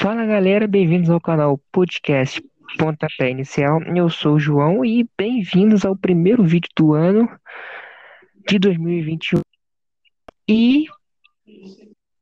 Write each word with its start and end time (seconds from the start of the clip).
Fala 0.00 0.24
galera, 0.24 0.66
bem-vindos 0.66 1.10
ao 1.10 1.20
canal 1.20 1.58
Podcast 1.70 2.42
Pontapé 2.78 3.28
Inicial. 3.28 3.82
Eu 3.94 4.08
sou 4.08 4.36
o 4.36 4.40
João 4.40 4.82
e 4.82 5.06
bem-vindos 5.14 5.84
ao 5.84 5.94
primeiro 5.94 6.42
vídeo 6.42 6.70
do 6.74 6.94
ano 6.94 7.28
de 8.48 8.58
2021. 8.58 9.42
E 10.48 10.86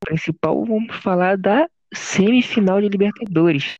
principal, 0.01 0.65
vamos 0.65 0.97
falar 0.97 1.39
da 1.39 1.69
semifinal 1.95 2.81
de 2.81 2.89
Libertadores. 2.89 3.77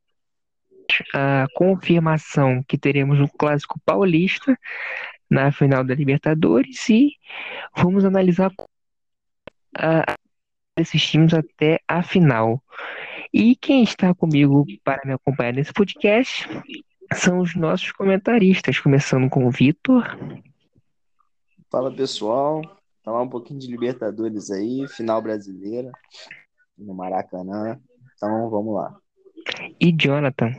A 1.13 1.45
confirmação 1.53 2.63
que 2.65 2.77
teremos 2.77 3.19
um 3.19 3.27
clássico 3.27 3.81
paulista 3.85 4.57
na 5.29 5.51
final 5.51 5.83
da 5.83 5.93
Libertadores 5.93 6.87
e 6.87 7.17
vamos 7.75 8.05
analisar 8.05 8.49
a, 9.77 10.15
esses 10.77 11.05
times 11.05 11.33
até 11.33 11.81
a 11.85 12.01
final. 12.01 12.63
E 13.33 13.55
quem 13.55 13.83
está 13.83 14.13
comigo 14.13 14.65
para 14.83 15.05
me 15.05 15.13
acompanhar 15.13 15.53
nesse 15.53 15.71
podcast 15.71 16.47
são 17.13 17.39
os 17.39 17.55
nossos 17.55 17.91
comentaristas, 17.91 18.79
começando 18.79 19.29
com 19.29 19.45
o 19.45 19.51
Vitor. 19.51 20.03
Fala 21.69 21.93
pessoal, 21.93 22.61
falar 23.03 23.21
um 23.21 23.29
pouquinho 23.29 23.59
de 23.59 23.67
Libertadores 23.67 24.49
aí, 24.49 24.87
final 24.87 25.21
brasileira 25.21 25.91
no 26.77 26.93
Maracanã. 26.93 27.79
Então 28.15 28.49
vamos 28.49 28.75
lá. 28.75 28.99
E 29.79 29.91
Jonathan. 29.91 30.51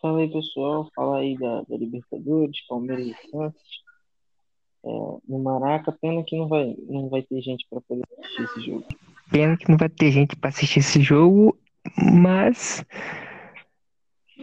Fala 0.00 0.20
aí 0.20 0.30
pessoal, 0.30 0.88
fala 0.94 1.18
aí 1.18 1.36
da, 1.38 1.62
da 1.62 1.76
Libertadores, 1.76 2.64
Palmeiras 2.66 3.06
e 3.06 3.30
Santos. 3.30 3.84
É, 4.84 4.88
no 5.26 5.42
Maraca, 5.42 5.90
pena 5.92 6.22
que 6.22 6.36
não 6.36 6.46
vai, 6.46 6.76
não 6.86 7.08
vai 7.08 7.22
ter 7.22 7.40
gente 7.40 7.66
para 7.70 7.80
poder 7.80 8.04
assistir 8.18 8.42
esse 8.42 8.60
jogo. 8.60 8.86
Pena 9.30 9.56
que 9.56 9.70
não 9.70 9.76
vai 9.76 9.88
ter 9.88 10.10
gente 10.10 10.36
para 10.36 10.50
assistir 10.50 10.80
esse 10.80 11.00
jogo, 11.02 11.58
mas 11.96 12.84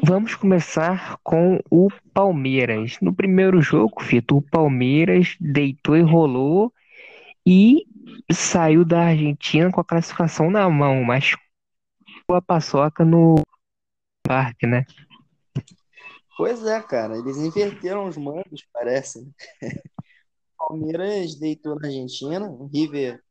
vamos 0.04 0.36
começar 0.36 1.18
com 1.24 1.60
o 1.70 1.90
Palmeiras. 2.14 2.98
No 3.02 3.14
primeiro 3.14 3.62
jogo, 3.62 4.02
Fito, 4.02 4.38
o 4.38 4.42
Palmeiras 4.42 5.36
deitou 5.40 5.96
e 5.96 6.02
rolou 6.02 6.74
e 7.46 7.86
saiu 8.32 8.84
da 8.84 9.08
Argentina 9.08 9.72
com 9.72 9.82
a 9.82 9.86
classificação 9.86 10.50
na 10.50 10.70
mão, 10.70 11.04
mas 11.04 11.36
a 12.30 12.42
paçoca 12.42 13.04
no 13.04 13.36
parque, 14.24 14.66
né? 14.66 14.86
Pois 16.38 16.66
é, 16.66 16.82
cara, 16.82 17.18
eles 17.18 17.38
inverteram 17.38 18.08
os 18.08 18.18
mandos, 18.18 18.66
parece. 18.74 19.22
Né? 19.22 19.32
Palmeiras 20.58 21.36
deitou 21.36 21.76
na 21.80 21.88
Argentina, 21.88 22.50
o 22.50 22.68
River 22.68 23.22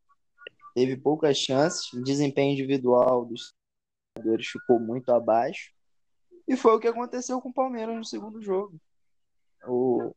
teve 0.74 0.96
poucas 0.96 1.36
chances, 1.36 1.92
o 1.92 2.02
desempenho 2.02 2.52
individual 2.52 3.24
dos 3.24 3.54
jogadores 4.16 4.46
ficou 4.46 4.78
muito 4.78 5.12
abaixo. 5.12 5.72
E 6.46 6.56
foi 6.56 6.74
o 6.74 6.80
que 6.80 6.88
aconteceu 6.88 7.40
com 7.40 7.50
o 7.50 7.54
Palmeiras 7.54 7.96
no 7.96 8.04
segundo 8.04 8.42
jogo. 8.42 8.80
O, 9.66 10.14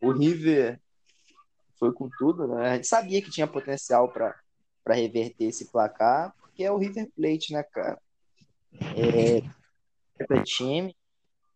o 0.00 0.12
River 0.12 0.80
foi 1.78 1.92
com 1.92 2.08
tudo, 2.18 2.48
né? 2.48 2.70
A 2.70 2.74
gente 2.74 2.86
sabia 2.86 3.22
que 3.22 3.30
tinha 3.30 3.46
potencial 3.46 4.12
para 4.12 4.34
reverter 4.88 5.44
esse 5.44 5.70
placar, 5.70 6.34
porque 6.40 6.64
é 6.64 6.72
o 6.72 6.78
River 6.78 7.08
Plate, 7.14 7.52
né, 7.52 7.62
cara? 7.62 8.00
É, 8.96 9.38
é 10.18 10.42
time, 10.42 10.94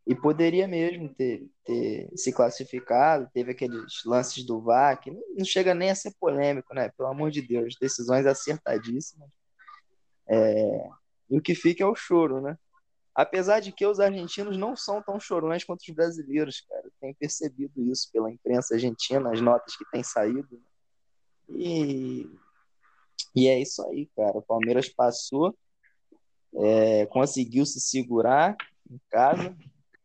e 0.06 0.14
poderia 0.14 0.66
mesmo 0.66 1.08
ter, 1.14 1.48
ter 1.64 2.10
se 2.16 2.32
classificado, 2.32 3.30
teve 3.32 3.52
aqueles 3.52 4.02
lances 4.04 4.44
do 4.44 4.60
VAR, 4.60 5.00
que 5.00 5.10
não 5.10 5.44
chega 5.44 5.74
nem 5.74 5.90
a 5.90 5.94
ser 5.94 6.12
polêmico, 6.18 6.74
né? 6.74 6.90
Pelo 6.96 7.08
amor 7.08 7.30
de 7.30 7.40
Deus, 7.40 7.76
decisões 7.80 8.26
acertadíssimas. 8.26 9.30
É, 10.28 10.88
e 11.30 11.38
o 11.38 11.42
que 11.42 11.54
fica 11.54 11.84
é 11.84 11.86
o 11.86 11.94
choro, 11.94 12.40
né? 12.40 12.58
Apesar 13.14 13.60
de 13.60 13.70
que 13.70 13.86
os 13.86 14.00
argentinos 14.00 14.56
não 14.56 14.74
são 14.74 15.02
tão 15.02 15.20
chorões 15.20 15.62
quanto 15.62 15.80
os 15.80 15.94
brasileiros, 15.94 16.62
cara. 16.62 16.90
Tem 17.00 17.14
percebido 17.14 17.84
isso 17.84 18.10
pela 18.10 18.30
imprensa 18.30 18.74
argentina, 18.74 19.30
as 19.30 19.40
notas 19.40 19.76
que 19.76 19.84
têm 19.90 20.02
saído. 20.02 20.60
E, 21.48 22.26
e 23.36 23.46
é 23.46 23.60
isso 23.60 23.86
aí, 23.88 24.08
cara. 24.16 24.38
O 24.38 24.42
Palmeiras 24.42 24.88
passou, 24.88 25.56
é, 26.54 27.06
conseguiu 27.06 27.64
se 27.66 27.80
segurar 27.80 28.56
em 28.90 29.00
casa, 29.10 29.54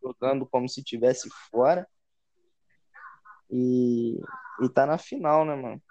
jogando 0.02 0.46
como 0.46 0.68
se 0.68 0.84
tivesse 0.84 1.30
fora. 1.50 1.88
E, 3.50 4.20
e 4.62 4.70
tá 4.74 4.86
na 4.86 4.98
final, 4.98 5.46
né, 5.46 5.56
mano? 5.56 5.82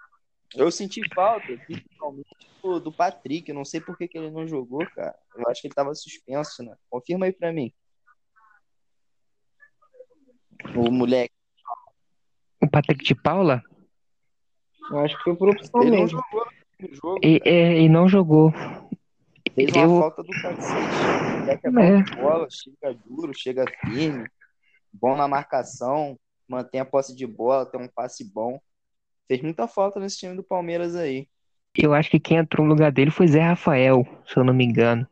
Eu 0.55 0.71
senti 0.71 1.01
falta, 1.13 1.45
principalmente 1.65 2.29
do, 2.61 2.79
do 2.79 2.91
Patrick. 2.91 3.49
Eu 3.49 3.55
não 3.55 3.65
sei 3.65 3.81
por 3.81 3.97
que, 3.97 4.07
que 4.07 4.17
ele 4.17 4.31
não 4.31 4.47
jogou, 4.47 4.85
cara. 4.91 5.15
Eu 5.35 5.49
acho 5.49 5.61
que 5.61 5.67
ele 5.67 5.75
tava 5.75 5.93
suspenso, 5.93 6.63
né? 6.63 6.75
Confirma 6.89 7.25
aí 7.25 7.33
pra 7.33 7.51
mim. 7.51 7.73
O 10.75 10.91
moleque. 10.91 11.33
O 12.61 12.69
Patrick 12.69 13.03
de 13.03 13.15
Paula? 13.15 13.61
Eu 14.89 14.99
acho 14.99 15.17
que 15.17 15.23
foi 15.23 15.35
por 15.35 15.49
opção 15.49 15.81
Ele 15.81 15.91
não 15.91 15.97
mesmo. 16.03 16.19
jogou 16.19 16.47
no 16.79 16.93
jogo. 16.95 17.19
E, 17.23 17.41
é, 17.43 17.79
e 17.81 17.89
não 17.89 18.07
jogou. 18.07 18.51
Fez 19.57 19.71
uma 19.71 19.83
Eu- 19.85 19.99
falta 19.99 20.21
do 20.21 20.29
cacete. 20.29 21.35
O 21.35 21.39
moleque 21.39 21.65
é 21.65 21.69
É. 21.69 22.21
bola, 22.21 22.47
chega 22.51 22.93
duro, 23.05 23.31
chega 23.35 23.65
firme, 23.81 24.29
bom 24.93 25.15
na 25.17 25.27
marcação, 25.27 26.15
mantém 26.47 26.79
a 26.79 26.85
posse 26.85 27.15
de 27.15 27.25
bola, 27.25 27.65
tem 27.65 27.81
um 27.81 27.87
passe 27.87 28.23
bom. 28.23 28.59
Fez 29.27 29.41
muita 29.41 29.67
falta 29.67 29.99
nesse 29.99 30.17
time 30.19 30.35
do 30.35 30.43
Palmeiras 30.43 30.95
aí. 30.95 31.27
Eu 31.75 31.91
acho 31.95 32.09
que 32.11 32.19
quem 32.19 32.37
entrou 32.37 32.65
no 32.67 32.73
lugar 32.73 32.91
dele 32.91 33.09
foi 33.09 33.27
Zé 33.27 33.41
Rafael, 33.41 34.05
se 34.27 34.37
eu 34.37 34.43
não 34.43 34.53
me 34.53 34.63
engano. 34.63 35.07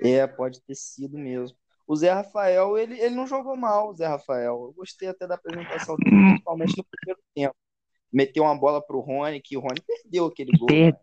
É, 0.00 0.26
pode 0.26 0.60
ter 0.62 0.74
sido 0.74 1.18
mesmo. 1.18 1.54
O 1.86 1.94
Zé 1.94 2.10
Rafael, 2.10 2.78
ele, 2.78 2.98
ele 2.98 3.14
não 3.14 3.26
jogou 3.26 3.54
mal, 3.54 3.90
o 3.90 3.94
Zé 3.94 4.06
Rafael. 4.06 4.64
Eu 4.68 4.72
gostei 4.74 5.08
até 5.08 5.26
da 5.26 5.34
apresentação 5.34 5.96
dele, 5.96 6.16
Hum. 6.16 6.28
principalmente 6.30 6.76
no 6.78 6.84
primeiro 6.84 7.20
tempo. 7.34 7.54
Meteu 8.10 8.44
uma 8.44 8.56
bola 8.56 8.80
pro 8.84 9.00
Rony, 9.00 9.40
que 9.42 9.56
o 9.56 9.60
Rony 9.60 9.80
perdeu 9.86 10.26
aquele 10.26 10.52
gol. 10.56 10.66
Per- 10.68 10.92
né? 10.94 10.98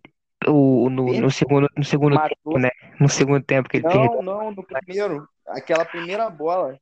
O, 0.50 0.90
no, 0.90 1.14
no 1.22 1.32
segundo, 1.32 1.70
no 1.78 1.84
segundo 1.84 2.16
Matou. 2.16 2.30
tempo, 2.30 2.60
né? 2.60 2.70
No 3.00 3.08
segundo 3.10 3.44
tempo 3.44 3.70
que 3.70 3.78
ele 3.78 3.88
perdeu. 3.88 4.22
Não, 4.22 4.22
não, 4.22 4.52
no 4.52 4.64
primeiro. 4.64 5.28
Aquela 5.48 5.86
primeira 5.86 6.30
bola. 6.30 6.78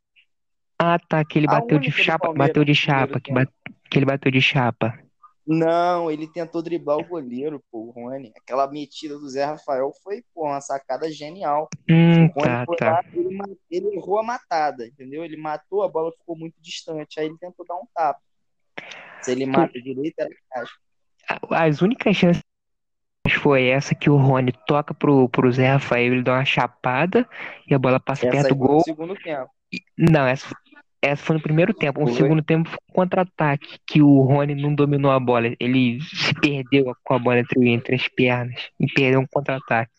Ah, 0.79 0.99
tá, 0.99 1.23
que 1.25 1.39
ele 1.39 1.47
bateu 1.47 1.79
de 1.79 1.91
chapa, 1.91 2.31
bateu 2.33 2.63
de 2.63 2.75
chapa, 2.75 3.19
que, 3.19 3.33
tempo. 3.33 3.45
ba- 3.45 3.51
que 3.89 3.97
ele 3.97 4.05
bateu 4.05 4.31
de 4.31 4.41
chapa. 4.41 4.97
Não, 5.45 6.11
ele 6.11 6.27
tentou 6.27 6.61
driblar 6.61 6.97
o 6.97 7.05
goleiro, 7.05 7.63
pô, 7.71 7.79
o 7.85 7.91
Rony. 7.91 8.33
Aquela 8.37 8.69
metida 8.69 9.17
do 9.17 9.29
Zé 9.29 9.45
Rafael 9.45 9.91
foi, 10.03 10.21
pô, 10.35 10.45
uma 10.45 10.59
sacada 10.59 11.09
genial. 11.09 11.69
Hum, 11.89 12.25
O 12.25 12.27
Rony 12.27 12.41
tá, 12.43 12.65
foi 12.65 12.75
tá. 12.75 12.91
lá, 12.91 13.01
ele, 13.13 13.57
ele 13.71 13.95
errou 13.95 14.19
a 14.19 14.23
matada, 14.23 14.85
entendeu? 14.85 15.23
Ele 15.23 15.37
matou, 15.37 15.83
a 15.83 15.87
bola 15.87 16.11
ficou 16.11 16.37
muito 16.37 16.55
distante. 16.61 17.19
Aí 17.19 17.27
ele 17.27 17.37
tentou 17.37 17.65
dar 17.65 17.75
um 17.75 17.87
tapa. 17.95 18.19
Se 19.21 19.31
ele 19.31 19.45
mata 19.45 19.81
direito, 19.81 20.19
era 20.19 20.29
caixa. 20.51 20.73
As 21.49 21.81
únicas 21.81 22.15
chances 22.15 22.43
foi 23.47 23.67
essa 23.67 23.95
que 23.95 24.09
o 24.09 24.17
Rony 24.17 24.51
toca 24.67 24.93
pro, 24.93 25.29
pro 25.29 25.49
Zé 25.51 25.71
Rafael, 25.71 26.13
ele 26.13 26.21
dá 26.21 26.33
uma 26.33 26.43
chapada 26.43 27.27
e 27.65 27.73
a 27.73 27.79
bola 27.79 27.97
passa 27.97 28.27
Essa 28.27 28.31
perto 28.31 28.49
do 28.49 28.57
foi 28.57 28.67
gol. 28.67 28.77
no 28.77 28.81
segundo 28.81 29.15
tempo. 29.15 29.49
Não, 29.97 30.27
essa, 30.27 30.53
essa 31.01 31.23
foi 31.23 31.37
no 31.37 31.41
primeiro 31.41 31.73
tempo. 31.73 32.03
O 32.03 32.13
segundo 32.13 32.43
tempo 32.43 32.67
foi 32.67 32.77
um 32.89 32.93
contra-ataque, 32.93 33.79
que 33.87 34.01
o 34.01 34.21
Rony 34.21 34.53
não 34.53 34.75
dominou 34.75 35.11
a 35.11 35.19
bola. 35.19 35.53
Ele 35.61 36.01
se 36.01 36.33
perdeu 36.41 36.93
com 37.05 37.13
a 37.13 37.19
bola 37.19 37.39
entre, 37.39 37.69
entre 37.69 37.95
as 37.95 38.05
pernas 38.09 38.69
e 38.77 38.85
perdeu 38.91 39.21
um 39.21 39.27
contra-ataque. 39.31 39.91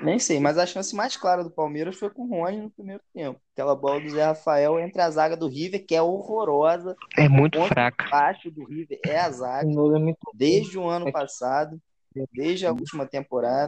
Nem 0.00 0.20
sei, 0.20 0.38
mas 0.38 0.56
a 0.56 0.64
chance 0.64 0.94
mais 0.94 1.16
clara 1.16 1.42
do 1.42 1.50
Palmeiras 1.50 1.98
foi 1.98 2.08
com 2.08 2.22
o 2.22 2.28
Rony 2.28 2.58
no 2.58 2.70
primeiro 2.70 3.02
tempo. 3.12 3.40
Aquela 3.52 3.74
bola 3.74 4.00
do 4.00 4.08
Zé 4.08 4.24
Rafael 4.24 4.78
entre 4.78 5.02
a 5.02 5.10
zaga 5.10 5.36
do 5.36 5.48
River, 5.48 5.84
que 5.84 5.96
é 5.96 6.00
horrorosa. 6.00 6.94
É 7.16 7.28
muito 7.28 7.60
fraca. 7.64 8.08
baixo 8.08 8.48
do 8.52 8.64
River 8.64 9.00
é 9.04 9.18
a 9.18 9.30
zaga. 9.32 9.68
É 9.68 10.14
Desde 10.32 10.78
o 10.78 10.86
ano 10.86 11.10
passado, 11.10 11.80
desde 12.32 12.66
a 12.66 12.72
última 12.72 13.06
temporada. 13.06 13.66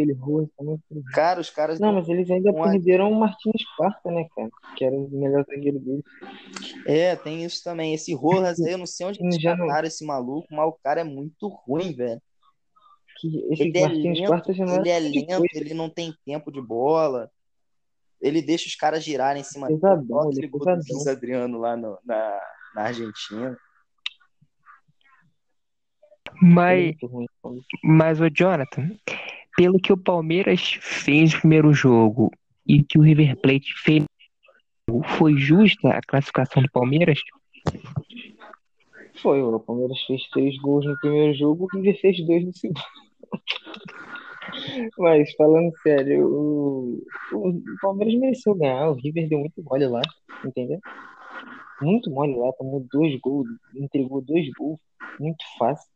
também. 0.56 0.78
Cara, 1.12 1.40
os 1.40 1.50
caras. 1.50 1.78
Não, 1.80 1.92
mas 1.92 2.08
eles 2.08 2.30
ainda 2.30 2.52
perderam 2.52 3.10
o 3.10 3.18
Martins 3.18 3.62
Quarta, 3.76 4.10
né, 4.10 4.26
cara? 4.34 4.48
Que 4.76 4.84
era 4.84 4.94
o 4.96 5.08
melhor 5.10 5.44
zagueiro 5.44 5.78
deles. 5.78 6.04
É, 6.86 7.16
tem 7.16 7.44
isso 7.44 7.62
também. 7.62 7.94
Esse 7.94 8.14
Rojas 8.14 8.60
aí, 8.60 8.72
eu 8.72 8.78
não 8.78 8.86
sei 8.86 9.06
onde 9.06 9.20
eles 9.22 9.36
Já 9.40 9.56
não- 9.56 9.66
cataram 9.66 9.88
esse 9.88 10.04
maluco, 10.04 10.46
mas 10.50 10.66
o 10.68 10.78
cara 10.82 11.00
é 11.00 11.04
muito 11.04 11.48
ruim, 11.48 11.92
velho. 11.94 12.20
Que 13.20 13.46
esse 13.50 13.62
Ele 13.64 13.78
é 13.78 13.80
Martins 13.82 14.18
lento, 14.18 14.28
Quarta 14.28 14.52
já 14.54 14.64
não 14.64 14.76
ele 14.80 14.88
é 14.88 14.98
lento, 14.98 15.44
ele 15.54 15.74
não 15.74 15.90
tem 15.90 16.14
tempo 16.24 16.50
de 16.50 16.60
bola. 16.60 17.30
Ele 18.20 18.42
deixa 18.42 18.66
os 18.66 18.74
caras 18.74 19.02
girarem 19.02 19.40
em 19.40 19.44
cima 19.44 19.66
dele. 19.66 19.80
Ele 19.82 20.46
aquele 20.46 20.46
é. 20.48 20.92
Luiz 20.94 21.06
Adriano 21.06 21.58
lá 21.58 21.76
no- 21.76 21.98
na, 22.04 22.40
na 22.74 22.82
Argentina. 22.82 23.56
Mas, 26.40 26.96
mas, 27.82 28.20
o 28.20 28.28
Jonathan, 28.30 28.90
pelo 29.56 29.78
que 29.78 29.92
o 29.92 29.96
Palmeiras 29.96 30.78
fez 30.80 31.34
no 31.34 31.40
primeiro 31.40 31.72
jogo 31.72 32.30
e 32.66 32.82
que 32.82 32.98
o 32.98 33.02
River 33.02 33.36
Plate 33.36 33.72
fez, 33.82 34.04
foi 35.18 35.36
justa 35.36 35.90
a 35.90 36.00
classificação 36.00 36.62
do 36.62 36.70
Palmeiras? 36.70 37.20
Foi, 39.22 39.42
o 39.42 39.60
Palmeiras 39.60 40.00
fez 40.06 40.22
três 40.30 40.56
gols 40.58 40.86
no 40.86 40.98
primeiro 41.00 41.34
jogo, 41.34 41.64
o 41.64 41.76
River 41.76 42.00
fez 42.00 42.24
dois 42.24 42.44
no 42.44 42.54
segundo. 42.54 42.80
Mas 44.98 45.32
falando 45.34 45.72
sério, 45.82 46.26
o, 46.26 47.02
o 47.32 47.62
Palmeiras 47.80 48.14
mereceu 48.18 48.54
ganhar, 48.54 48.90
o 48.90 48.94
River 48.94 49.28
deu 49.28 49.38
muito 49.38 49.62
mole 49.62 49.86
lá, 49.86 50.02
entendeu? 50.44 50.78
Muito 51.80 52.10
mole 52.10 52.34
lá, 52.36 52.52
tomou 52.52 52.86
dois 52.90 53.18
gols, 53.20 53.46
entregou 53.74 54.20
dois 54.20 54.48
gols, 54.58 54.78
muito 55.18 55.44
fácil. 55.58 55.90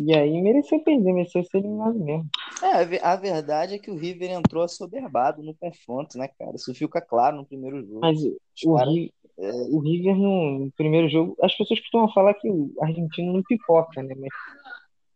E 0.00 0.14
aí 0.14 0.40
mereceu 0.42 0.80
perder, 0.80 1.12
mereceu 1.12 1.42
ser 1.44 1.58
eliminado 1.58 1.98
mesmo. 1.98 2.26
É, 2.62 2.66
a 2.80 2.84
ve- 2.84 3.00
a 3.02 3.16
verdade 3.16 3.74
é 3.74 3.78
que 3.78 3.90
o 3.90 3.96
River 3.96 4.30
entrou 4.30 4.62
assoberbado 4.62 5.42
no 5.42 5.54
confronto, 5.54 6.16
né, 6.18 6.28
cara? 6.38 6.54
Isso 6.54 6.72
fica 6.74 7.00
claro 7.00 7.36
no 7.36 7.44
primeiro 7.46 7.80
jogo. 7.84 8.00
Mas 8.00 8.18
o, 8.64 8.74
caras- 8.76 8.94
Ri- 8.94 9.12
é, 9.38 9.50
o 9.70 9.78
River 9.80 10.16
no, 10.16 10.58
no 10.66 10.70
primeiro 10.72 11.08
jogo, 11.08 11.36
as 11.42 11.56
pessoas 11.56 11.80
costumam 11.80 12.08
falar 12.12 12.34
que 12.34 12.48
o 12.48 12.70
argentino 12.80 13.32
não 13.32 13.42
pipoca, 13.42 14.02
né? 14.02 14.14
Mas 14.18 14.30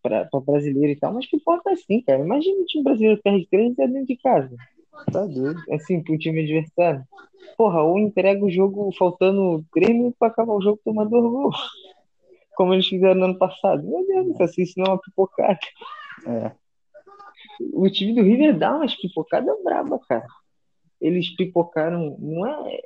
pra, 0.03 0.25
pra 0.27 0.41
brasileiro 0.41 0.89
e 0.93 0.97
tal, 0.97 1.13
mas 1.13 1.27
pipoca 1.27 1.71
assim, 1.71 2.01
cara. 2.03 2.21
Imagina 2.21 2.61
o 2.61 2.65
time 2.67 2.85
brasileiro 2.85 3.21
perde 3.23 3.47
três 3.51 3.77
e 3.77 3.83
é 3.83 3.87
dentro 3.89 4.07
de 4.07 4.17
casa. 4.17 4.57
Tá 5.13 5.25
doido. 5.27 5.61
assim, 5.73 6.03
pro 6.03 6.19
time 6.19 6.41
adversário. 6.43 7.03
Porra, 7.57 7.83
ou 7.83 7.99
entrega 7.99 8.45
o 8.45 8.51
jogo 8.51 8.91
faltando 8.97 9.65
três 9.73 9.91
minutos 9.91 10.17
pra 10.19 10.29
acabar 10.29 10.55
o 10.55 10.63
jogo 10.63 10.81
tomar 10.85 11.05
dois 11.05 11.25
gols. 11.25 11.57
Como 12.55 12.75
eles 12.75 12.87
fizeram 12.87 13.15
no 13.15 13.25
ano 13.27 13.39
passado. 13.39 13.83
Meu 13.83 14.07
Deus 14.07 14.37
céu, 14.37 14.49
se 14.49 14.63
isso 14.63 14.75
não 14.79 14.87
é 14.87 14.89
uma 14.91 15.01
pipocada. 15.01 15.59
É. 16.27 16.53
O 17.73 17.89
time 17.91 18.15
do 18.15 18.23
River 18.23 18.57
dá 18.59 18.77
umas 18.77 18.95
pipocadas 18.95 19.55
braba, 19.63 19.99
cara. 20.09 20.27
Eles 21.01 21.35
pipocaram, 21.35 22.17
não 22.21 22.47
é. 22.47 22.81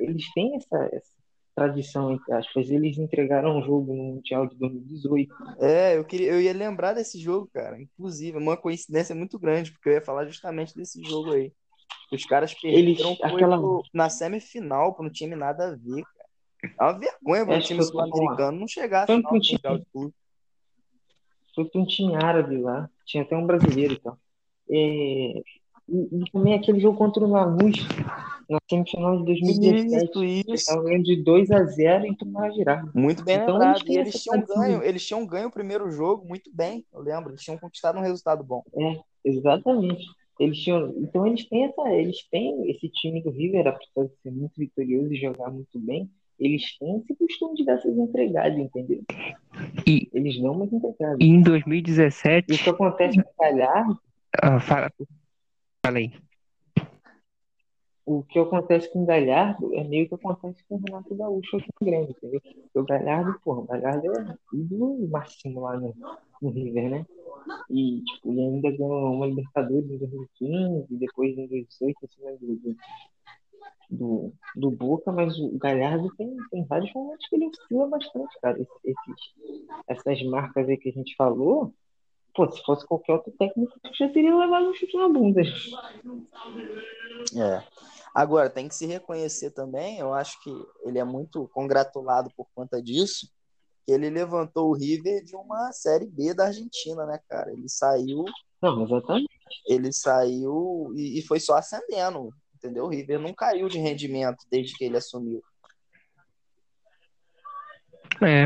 Eles 0.00 0.24
têm 0.34 0.56
essa, 0.56 0.88
essa 0.92 1.10
tradição, 1.54 2.12
entre 2.12 2.32
aspas. 2.34 2.68
Eles 2.70 2.98
entregaram 2.98 3.58
um 3.58 3.62
jogo 3.62 3.94
no 3.94 4.02
Mundial 4.14 4.46
de 4.46 4.56
2018. 4.56 5.32
É, 5.60 5.96
eu 5.96 6.04
queria, 6.04 6.32
eu 6.32 6.40
ia 6.40 6.52
lembrar 6.52 6.92
desse 6.92 7.18
jogo, 7.18 7.48
cara. 7.52 7.80
Inclusive, 7.80 8.36
uma 8.36 8.56
coincidência 8.56 9.14
muito 9.14 9.38
grande, 9.38 9.72
porque 9.72 9.88
eu 9.88 9.94
ia 9.94 10.02
falar 10.02 10.26
justamente 10.26 10.74
desse 10.74 11.02
jogo 11.04 11.32
aí. 11.32 11.52
Os 12.12 12.24
caras 12.26 12.54
Eles- 12.62 12.96
perderam 12.98 13.16
foi 13.16 13.26
aquela- 13.34 13.60
na 13.92 14.10
semifinal 14.10 14.94
para 14.94 15.06
um 15.06 15.10
time 15.10 15.34
nada 15.34 15.68
a 15.68 15.70
ver, 15.70 16.02
cara. 16.02 16.23
É 16.78 16.82
uma 16.82 16.98
vergonha 16.98 17.44
para 17.44 17.54
um 17.54 17.58
Acho 17.58 17.66
time 17.66 17.80
tô 17.80 17.86
sul-americano 17.86 18.60
não 18.60 18.68
chegar 18.68 19.04
à 19.04 19.06
Foi 19.06 19.22
do 19.22 19.40
time-. 19.40 19.60
Foi 21.54 21.70
um 21.74 21.86
time 21.86 22.16
árabe 22.16 22.58
lá. 22.58 22.90
Tinha 23.06 23.22
até 23.22 23.36
um 23.36 23.46
brasileiro 23.46 23.94
e 23.94 23.98
tal. 24.00 24.18
É, 24.70 25.42
e, 25.88 26.30
também 26.32 26.54
aquele 26.54 26.80
jogo 26.80 26.96
contra 26.96 27.22
o 27.22 27.30
Lanús, 27.30 27.76
na 28.48 28.58
semifinal 28.68 29.18
de 29.18 29.24
2017. 29.26 30.04
Isso, 30.04 30.24
isso. 30.24 30.54
estavam 30.54 30.84
ganhando 30.84 31.04
de 31.04 31.16
2 31.22 31.50
a 31.50 31.64
0 31.64 32.06
e 32.06 32.16
tomaram 32.16 32.52
a 32.52 32.56
virada. 32.56 32.90
Muito 32.94 33.22
bem 33.24 33.36
Então, 33.36 33.58
lembrado. 33.58 33.84
E 33.86 33.98
eles 33.98 34.22
tinham 34.22 34.44
ganho, 34.44 34.82
eles 34.82 35.06
tinham 35.06 35.26
ganho 35.26 35.48
o 35.48 35.52
primeiro 35.52 35.90
jogo 35.90 36.26
muito 36.26 36.50
bem, 36.52 36.84
eu 36.92 37.00
lembro. 37.00 37.30
Eles 37.30 37.42
tinham 37.42 37.58
conquistado 37.58 37.98
um 37.98 38.02
resultado 38.02 38.42
bom. 38.42 38.62
É, 38.74 39.00
exatamente. 39.24 40.04
Eles 40.40 40.58
tinham, 40.58 40.92
então 40.96 41.26
eles 41.26 41.48
têm 41.48 41.64
essa, 41.64 41.88
eles 41.92 42.28
têm 42.28 42.68
esse 42.70 42.88
time 42.88 43.22
do 43.22 43.30
River, 43.30 43.68
apesar 43.68 44.08
de 44.08 44.16
ser 44.20 44.32
muito 44.32 44.54
vitorioso 44.56 45.12
e 45.12 45.20
jogar 45.20 45.50
muito 45.50 45.78
bem, 45.78 46.10
eles 46.38 46.76
têm 46.78 46.98
esse 46.98 47.14
costume 47.16 47.54
de 47.56 47.64
dar 47.64 47.74
essas 47.74 47.96
entregadas, 47.96 48.58
entendeu? 48.58 49.02
E, 49.86 50.08
Eles 50.12 50.40
dão 50.40 50.52
umas 50.52 50.72
entregadas. 50.72 51.18
e 51.20 51.24
em 51.24 51.38
E 51.38 51.40
o 51.40 51.44
2017. 51.44 52.62
que 52.64 52.70
acontece 52.70 53.22
com 53.22 53.30
o 53.30 53.34
Galhardo, 53.40 53.98
ah, 54.42 54.60
fala, 54.60 54.90
fala 55.84 55.98
aí. 55.98 56.12
o 58.06 58.22
que 58.24 58.38
acontece 58.38 58.92
com 58.92 59.02
o 59.02 59.06
Galhardo 59.06 59.74
é 59.74 59.84
meio 59.84 60.08
que 60.08 60.14
acontece 60.14 60.62
com 60.68 60.74
o 60.76 60.78
Renato 60.84 61.14
Gaúcho 61.14 61.56
aqui 61.56 61.68
no 61.80 61.86
Grêmio, 61.86 62.10
entendeu? 62.10 62.40
Porque 62.40 62.78
o 62.78 62.84
Galhardo, 62.84 63.38
porra, 63.42 63.60
o 63.60 63.66
Galhardo 63.66 64.06
é 64.18 64.36
ídolo 64.52 65.08
máximo 65.08 65.60
lá 65.60 65.78
no, 65.78 65.94
no 66.42 66.50
River, 66.50 66.90
né? 66.90 67.06
E, 67.70 68.02
tipo, 68.02 68.30
ele 68.32 68.40
ainda 68.40 68.70
ganhou 68.70 69.12
uma 69.14 69.26
Libertadores 69.26 69.90
em 69.90 69.98
2015, 69.98 70.86
depois 70.96 71.30
em 71.32 71.46
2018, 71.46 71.96
em 72.02 72.08
cima 72.08 72.30
do, 73.90 74.32
do, 74.56 74.70
Boca, 74.70 75.12
mas 75.12 75.38
o 75.38 75.56
Galhardo 75.58 76.14
tem, 76.16 76.36
tem 76.50 76.64
vários 76.64 76.92
momentos 76.94 77.26
que 77.28 77.36
ele 77.36 77.46
oscila 77.46 77.86
bastante, 77.88 78.38
cara. 78.40 78.58
Esse- 78.60 78.70
Esses, 78.84 79.66
essas 79.88 80.22
marcas 80.24 80.68
aí 80.68 80.76
que 80.76 80.88
a 80.88 80.92
gente 80.92 81.14
falou, 81.16 81.72
pô, 82.34 82.50
se 82.50 82.62
fosse 82.64 82.86
qualquer 82.86 83.12
outro 83.14 83.32
técnico, 83.38 83.72
já 83.98 84.08
teria 84.10 84.34
levado 84.36 84.68
um 84.68 84.74
chute 84.74 84.96
na 84.96 85.08
bunda. 85.08 85.42
É. 87.36 87.62
Agora, 88.14 88.48
tem 88.48 88.68
que 88.68 88.74
se 88.74 88.86
reconhecer 88.86 89.50
também, 89.50 89.98
eu 89.98 90.14
acho 90.14 90.40
que 90.42 90.50
ele 90.84 90.98
é 90.98 91.04
muito 91.04 91.48
congratulado 91.52 92.30
por 92.36 92.46
conta 92.54 92.80
disso, 92.80 93.28
que 93.84 93.92
ele 93.92 94.08
levantou 94.08 94.68
o 94.70 94.72
River 94.74 95.22
de 95.24 95.34
uma 95.34 95.72
Série 95.72 96.06
B 96.06 96.32
da 96.32 96.46
Argentina, 96.46 97.04
né, 97.06 97.18
cara? 97.28 97.52
Ele 97.52 97.68
saiu, 97.68 98.24
Não, 98.62 98.84
exatamente. 98.84 99.28
ele 99.66 99.92
saiu 99.92 100.92
e, 100.96 101.18
e 101.18 101.22
foi 101.22 101.40
só 101.40 101.56
ascendendo, 101.56 102.30
entendeu? 102.64 102.84
O 102.84 102.88
River 102.88 103.20
não 103.20 103.34
caiu 103.34 103.68
de 103.68 103.78
rendimento 103.78 104.44
desde 104.50 104.74
que 104.74 104.84
ele 104.84 104.96
assumiu. 104.96 105.42
É, 108.22 108.44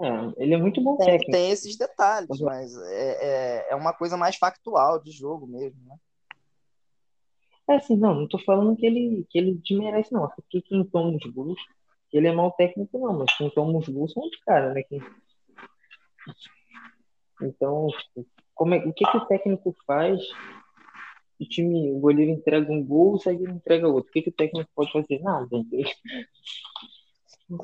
É, 0.00 0.42
ele 0.42 0.54
é 0.54 0.58
muito 0.58 0.82
bom 0.82 0.96
Tem, 0.96 1.06
técnico. 1.06 1.30
tem 1.32 1.50
esses 1.50 1.78
detalhes, 1.78 2.40
mas 2.40 2.76
é, 2.76 3.12
é, 3.22 3.66
é 3.70 3.74
uma 3.76 3.92
coisa 3.92 4.16
mais 4.16 4.36
factual 4.36 5.00
de 5.00 5.10
jogo 5.12 5.46
mesmo, 5.46 5.80
né? 5.86 5.96
É 7.70 7.76
assim, 7.76 7.96
não, 7.96 8.14
não 8.14 8.28
tô 8.28 8.38
falando 8.38 8.76
que 8.76 8.84
ele, 8.84 9.24
que 9.30 9.38
ele 9.38 9.54
desmerece, 9.54 10.12
não. 10.12 10.28
Porque 10.28 10.60
quem 10.60 10.84
toma 10.84 11.16
os 11.16 11.24
gols, 11.32 11.58
ele 12.12 12.26
é 12.26 12.32
mau 12.32 12.52
técnico, 12.52 12.98
não, 12.98 13.18
mas 13.20 13.34
quem 13.36 13.48
toma 13.50 13.78
os 13.78 13.88
gols 13.88 14.12
são 14.12 14.22
os 14.22 14.36
caras, 14.40 14.74
né? 14.74 14.82
Quem... 14.82 15.00
Então, 17.40 17.86
tipo, 17.88 18.26
como 18.54 18.74
é, 18.74 18.78
o 18.78 18.92
que 18.92 19.04
que 19.04 19.16
o 19.16 19.26
técnico 19.26 19.74
faz? 19.86 20.20
O 21.40 21.44
time, 21.44 21.92
o 21.92 21.98
goleiro 21.98 22.30
entrega 22.30 22.70
um 22.70 22.84
gol, 22.84 23.14
o 23.14 23.18
zagueiro 23.18 23.52
entrega 23.52 23.88
outro. 23.88 24.10
O 24.10 24.12
que 24.12 24.22
que 24.22 24.30
o 24.30 24.32
técnico 24.32 24.70
pode 24.74 24.92
fazer? 24.92 25.20
Nada? 25.20 25.48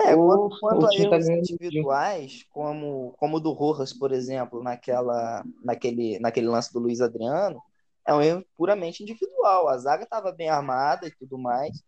É, 0.00 0.14
Ou- 0.14 0.50
quanto, 0.50 0.60
quanto 0.60 0.86
a 0.86 0.90
time 0.90 1.08
tá 1.08 1.16
erros 1.16 1.28
um. 1.28 1.34
individuais, 1.34 2.44
como, 2.50 3.14
como 3.18 3.36
o 3.36 3.40
do 3.40 3.52
Rojas, 3.52 3.92
por 3.92 4.12
exemplo, 4.12 4.62
naquela, 4.62 5.44
naquele, 5.64 6.18
naquele 6.18 6.48
lance 6.48 6.72
do 6.72 6.80
Luiz 6.80 7.00
Adriano, 7.00 7.62
é 8.06 8.14
um 8.14 8.20
erro 8.20 8.44
puramente 8.56 9.02
individual. 9.02 9.68
A 9.68 9.78
zaga 9.78 10.04
estava 10.04 10.32
bem 10.32 10.48
armada 10.48 11.06
e 11.06 11.12
tudo 11.12 11.38
mais. 11.38 11.82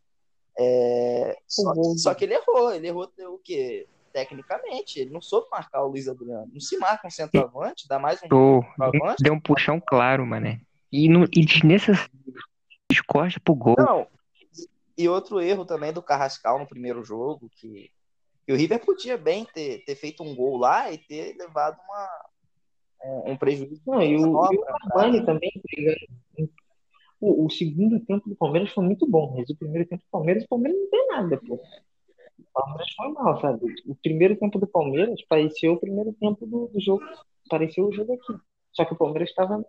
É, 0.58 1.37
só, 1.46 1.73
que, 1.75 1.99
só 1.99 2.14
que 2.14 2.25
ele 2.25 2.35
errou. 2.35 2.73
Ele 2.73 2.88
errou 2.88 3.11
o 3.28 3.38
quê? 3.38 3.87
Tecnicamente, 4.12 5.00
ele 5.00 5.11
não 5.11 5.23
soube 5.23 5.49
marcar 5.50 5.82
o 5.85 5.88
Luiz 5.88 6.06
Adriano. 6.06 6.50
Não 6.52 6.61
se 6.61 6.76
marca 6.76 7.08
um 7.08 7.11
centroavante, 7.11 7.88
dá 7.88 7.99
mais 7.99 8.23
um 8.23 8.28
tô, 8.28 8.62
centroavante. 8.62 9.23
deu 9.23 9.32
um 9.32 9.40
puxão 9.40 9.81
claro, 9.81 10.26
mané. 10.26 10.61
E, 10.93 11.09
no, 11.09 11.25
e 11.25 11.44
desnecessário. 11.44 12.11
Descosta 12.90 13.40
pro 13.40 13.55
gol. 13.55 13.76
Não. 13.78 14.07
E 14.97 15.09
outro 15.09 15.40
erro 15.40 15.64
também 15.64 15.93
do 15.93 16.02
Carrascal 16.02 16.59
no 16.59 16.66
primeiro 16.66 17.02
jogo, 17.02 17.50
que, 17.57 17.90
que 18.47 18.52
o 18.52 18.57
River 18.57 18.85
podia 18.85 19.16
bem 19.16 19.47
ter, 19.55 19.83
ter 19.85 19.95
feito 19.95 20.23
um 20.23 20.35
gol 20.35 20.59
lá 20.59 20.93
e 20.93 20.99
ter 20.99 21.35
levado 21.38 21.78
uma, 21.88 22.09
um, 23.05 23.33
um 23.33 23.37
prejuízo. 23.37 23.81
Não, 23.87 24.02
e 24.02 24.16
o, 24.16 24.52
e 24.52 24.57
o 24.57 24.61
pra 24.61 24.78
Cavani 24.90 25.25
também, 25.25 25.50
entregando. 25.57 26.52
O, 27.21 27.47
o 27.47 27.50
segundo 27.50 28.00
tempo 28.00 28.28
do 28.28 28.35
Palmeiras 28.35 28.73
foi 28.73 28.85
muito 28.85 29.09
bom, 29.09 29.35
mas 29.37 29.49
o 29.49 29.57
primeiro 29.57 29.88
tempo 29.88 30.02
do 30.02 30.11
Palmeiras, 30.11 30.45
o 30.45 30.49
Palmeiras 30.49 30.78
não 30.78 30.90
tem 30.90 31.09
nada, 31.09 31.40
pô. 31.47 31.55
O 31.55 32.52
Palmeiras 32.52 32.93
foi 32.97 33.09
mal, 33.12 33.40
sabe? 33.40 33.75
O 33.87 33.95
primeiro 33.95 34.37
tempo 34.37 34.59
do 34.59 34.66
Palmeiras 34.66 35.23
pareceu 35.28 35.75
o 35.75 35.81
primeiro 35.81 36.12
tempo 36.14 36.45
do, 36.45 36.66
do 36.66 36.81
jogo. 36.81 37.02
Pareceu 37.49 37.87
o 37.87 37.93
jogo 37.93 38.14
aqui. 38.14 38.35
Só 38.73 38.85
que 38.85 38.93
o 38.93 38.97
Palmeiras 38.97 39.31
estava. 39.31 39.64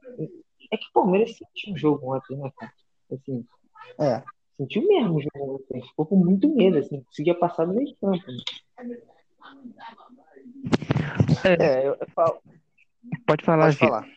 É 0.74 0.78
que 0.78 0.88
o 0.88 0.94
Palmeiras 0.94 1.38
sentiu 1.38 1.74
o 1.74 1.78
jogo 1.78 2.16
ontem, 2.16 2.36
né, 2.36 2.52
cara? 2.58 2.74
Assim, 3.12 3.46
É. 4.00 4.24
sentiu 4.58 4.88
mesmo 4.88 5.18
o 5.18 5.22
jogo 5.22 5.56
ontem. 5.56 5.84
Ficou 5.84 6.06
com 6.08 6.16
muito 6.16 6.50
medo, 6.50 6.80
assim, 6.80 7.04
conseguia 7.04 7.38
passar 7.38 7.66
do 7.66 7.76
meio 7.76 7.96
campo. 7.98 8.24
né? 8.28 8.44
É, 11.60 11.88
eu, 11.88 11.96
eu 12.00 12.08
falo, 12.16 12.42
Pode 13.28 13.44
falar, 13.44 13.66
pode 13.66 13.78
falar. 13.78 14.08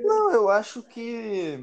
Não, 0.00 0.32
eu 0.32 0.48
acho 0.48 0.82
que 0.82 1.58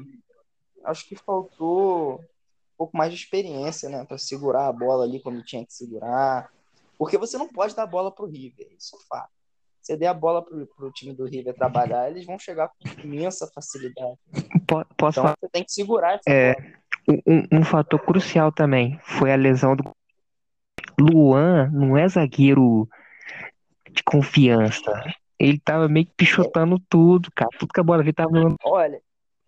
acho 0.84 1.08
que 1.08 1.16
faltou 1.16 2.20
um 2.20 2.76
pouco 2.76 2.96
mais 2.96 3.12
de 3.12 3.18
experiência, 3.18 3.88
né, 3.88 4.04
para 4.04 4.18
segurar 4.18 4.68
a 4.68 4.72
bola 4.72 5.04
ali 5.04 5.20
quando 5.20 5.42
tinha 5.42 5.66
que 5.66 5.72
segurar. 5.74 6.50
Porque 6.96 7.18
você 7.18 7.36
não 7.36 7.48
pode 7.48 7.74
dar 7.74 7.84
a 7.84 7.86
bola 7.86 8.12
pro 8.12 8.26
River, 8.26 8.68
isso 8.78 8.96
é 8.96 8.98
fato. 9.08 9.39
Você 9.80 9.96
der 9.96 10.08
a 10.08 10.14
bola 10.14 10.44
pro, 10.44 10.66
pro 10.76 10.92
time 10.92 11.14
do 11.14 11.24
River 11.24 11.54
trabalhar, 11.54 12.10
eles 12.10 12.26
vão 12.26 12.38
chegar 12.38 12.68
com 12.68 13.00
imensa 13.02 13.50
facilidade. 13.54 14.18
Po- 14.66 14.84
Posso 14.96 15.18
Então 15.18 15.22
falar? 15.24 15.36
você 15.40 15.48
tem 15.50 15.64
que 15.64 15.72
segurar 15.72 16.14
essa 16.14 16.30
É. 16.30 16.54
Um, 17.26 17.58
um 17.60 17.64
fator 17.64 17.98
crucial 17.98 18.52
também 18.52 18.98
foi 19.02 19.32
a 19.32 19.36
lesão 19.36 19.74
do 19.74 19.90
Luan, 20.98 21.70
não 21.70 21.96
é 21.96 22.06
zagueiro 22.08 22.88
de 23.90 24.02
confiança. 24.04 24.92
Ele 25.38 25.58
tava 25.58 25.88
meio 25.88 26.06
que 26.06 26.12
pichotando 26.12 26.78
tudo, 26.88 27.30
cara. 27.34 27.50
Tudo 27.58 27.72
que 27.72 27.80
a 27.80 27.82
bola 27.82 28.02
veio 28.02 28.14
tava. 28.14 28.54
Olha, 28.62 29.00